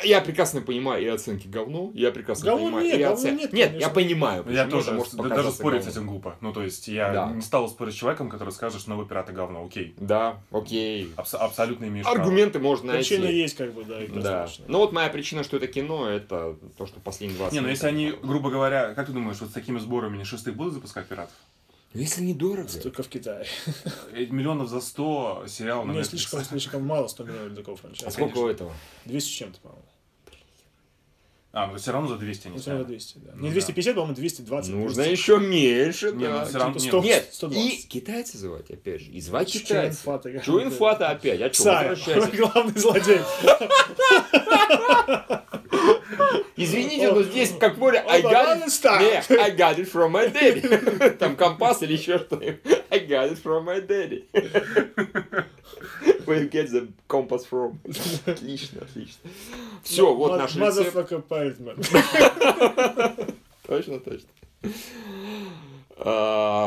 я 0.03 0.21
прекрасно 0.21 0.61
понимаю 0.61 1.03
и 1.03 1.07
оценки 1.07 1.47
говно, 1.47 1.91
я 1.93 2.11
прекрасно 2.11 2.45
Говно 2.45 2.65
понимаю 2.65 2.85
нет, 2.85 2.99
и 2.99 3.03
оценки. 3.03 3.49
нет, 3.53 3.79
я 3.79 3.89
понимаю, 3.89 4.45
Я 4.49 4.65
тоже, 4.65 4.93
может 4.93 5.13
даже 5.15 5.51
спорить 5.51 5.83
с 5.83 5.87
этим 5.87 6.07
глупо. 6.07 6.37
Ну, 6.41 6.51
то 6.51 6.62
есть, 6.63 6.87
я 6.87 7.11
Да. 7.13 7.31
не 7.31 7.41
стал 7.41 7.67
спорить 7.69 7.93
с 7.93 7.97
человеком, 7.97 8.29
который 8.29 8.49
скажет, 8.51 8.81
что 8.81 8.89
новые 8.89 9.07
пираты 9.07 9.33
говно. 9.33 9.63
Окей. 9.65 9.93
Да, 9.97 10.37
окей. 10.51 11.11
Абс- 11.15 11.33
абсолютно 11.35 11.85
имеешь. 11.85 12.05
Аргументы 12.05 12.59
можно 12.59 12.93
найти. 12.93 13.09
Причина 13.17 13.29
есть, 13.29 13.55
как 13.57 13.73
бы, 13.73 13.83
да, 13.83 14.03
и 14.03 14.07
Да. 14.07 14.13
достаточно. 14.15 14.65
Ну 14.67 14.77
вот 14.79 14.91
моя 14.93 15.09
причина, 15.09 15.43
что 15.43 15.57
это 15.57 15.67
кино, 15.67 16.07
это 16.07 16.55
то, 16.77 16.85
что 16.85 16.99
последние 16.99 17.37
20 17.37 17.53
Не, 17.53 17.59
ну 17.61 17.67
если 17.69 17.87
они, 17.87 18.05
это- 18.07 18.25
грубо 18.25 18.49
говоря, 18.49 18.93
как 18.93 19.07
ты 19.07 19.11
думаешь, 19.13 19.39
вот 19.39 19.49
с 19.49 19.53
такими 19.53 19.79
сборами 19.79 20.17
не 20.17 20.23
шестых 20.23 20.55
будут 20.55 20.73
запускать 20.73 21.07
пиратов? 21.07 21.35
Ну, 21.95 22.01
Если 22.01 22.23
недорого. 22.23 22.67
Только 22.81 23.03
в 23.03 23.07
Китае. 23.07 23.45
Э, 24.13 24.25
Миллионов 24.25 24.67
за 24.67 24.81
100 24.81 25.43
сериал 25.47 25.85
на 25.85 25.91
Мне 25.93 26.01
Netflix. 26.01 26.05
слишком, 26.05 26.43
слишком 26.43 26.83
мало 26.87 27.07
100 27.07 27.23
миллионов 27.23 27.47
для 27.49 27.57
такого 27.57 27.77
А 27.77 27.81
франчайза. 27.81 28.11
сколько 28.11 28.39
у 28.39 28.47
этого? 28.47 28.73
200 29.05 29.29
с 29.29 29.31
чем-то, 29.31 29.59
по-моему. 29.59 29.83
А, 31.55 31.67
ну 31.67 31.77
все 31.77 31.91
равно 31.91 32.07
за 32.07 32.15
200 32.15 32.47
не 32.47 32.53
Ну, 32.55 32.59
всё 32.59 32.71
равно 32.71 32.85
сняли. 32.85 32.97
200, 32.97 33.17
да. 33.19 33.31
Ну 33.35 33.41
Не 33.43 33.47
да. 33.49 33.53
250, 33.53 33.93
по-моему, 33.93 34.15
220. 34.15 34.71
Нужно 34.73 35.03
200. 35.03 35.11
еще 35.11 35.37
меньше, 35.37 36.11
ну 36.11 36.21
да. 36.21 36.47
равно- 36.51 36.79
Типа 36.79 36.95
нет, 36.95 36.95
100, 36.95 37.01
Нет, 37.03 37.29
120. 37.31 37.85
и 37.85 37.87
китайцы 37.87 38.37
звать, 38.39 38.71
опять 38.71 39.01
же. 39.01 39.11
И 39.11 39.21
звать 39.21 39.55
инфа-то, 39.55 40.39
Чё 40.39 40.63
инфа-то 40.63 41.09
опять? 41.09 41.41
А 41.41 41.49
чё, 41.51 41.63
возвращайся. 41.65 42.31
главный 42.37 42.73
злодей. 42.79 43.19
Извините, 46.55 47.11
но 47.11 47.21
здесь 47.23 47.53
как 47.59 47.77
более 47.77 48.01
I 48.01 48.21
got 48.21 48.65
it, 48.65 48.69
ставь. 48.69 49.29
не, 49.29 49.35
I 49.37 49.55
got 49.55 49.77
it 49.77 49.91
from 49.91 50.11
my 50.11 50.31
daddy. 50.33 51.09
Там 51.17 51.35
компас 51.35 51.81
или 51.83 51.93
еще 51.93 52.17
что-нибудь. 52.19 52.61
I 52.89 52.99
got 53.07 53.31
it 53.31 53.41
from 53.43 53.65
my 53.65 53.85
daddy. 53.85 54.23
Where 56.25 56.41
you 56.41 56.49
get 56.49 56.69
the 56.71 56.87
compass 57.07 57.45
from. 57.49 57.77
Отлично, 58.25 58.81
отлично. 58.81 59.29
Все, 59.83 60.13
вот 60.13 60.37
наш 60.37 60.55
рецепт. 60.55 60.95
Точно, 63.67 63.99
точно. 63.99 64.29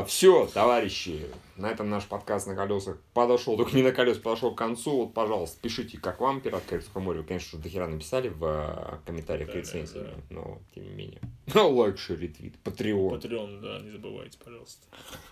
Все, 0.07 0.47
товарищи, 0.47 1.27
на 1.57 1.71
этом 1.71 1.91
наш 1.91 2.07
подкаст 2.07 2.47
на 2.47 2.55
колесах 2.55 2.99
подошел, 3.13 3.57
только 3.57 3.77
не 3.77 3.83
на 3.83 3.93
колесах, 3.93 4.23
подошел 4.23 4.55
к 4.55 4.59
концу. 4.59 4.97
Вот, 4.99 5.15
пожалуйста, 5.15 5.59
пишите, 5.61 5.99
как 5.99 6.21
вам 6.21 6.41
«Пират 6.41 6.65
Карибского 6.65 7.03
моря». 7.03 7.19
Вы, 7.19 7.25
конечно, 7.25 7.59
до 7.59 7.69
хера 7.69 7.87
написали 7.87 8.29
в 8.29 8.45
э, 8.45 8.99
комментариях 9.05 9.51
к 9.51 9.53
Да, 9.53 9.59
рецензии, 9.59 9.99
да. 9.99 10.15
но 10.31 10.59
тем 10.75 10.85
не 10.85 10.91
менее. 10.91 11.21
Ну, 11.55 11.71
лайк, 11.71 11.99
шер, 11.99 12.19
ретвит, 12.19 12.59
патреон. 12.61 13.11
Патреон, 13.11 13.61
да, 13.61 13.81
не 13.81 13.91
забывайте, 13.91 14.39
пожалуйста. 14.43 14.87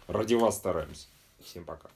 Ради 0.06 0.34
вас 0.34 0.56
стараемся. 0.56 1.08
Всем 1.42 1.64
пока. 1.64 1.88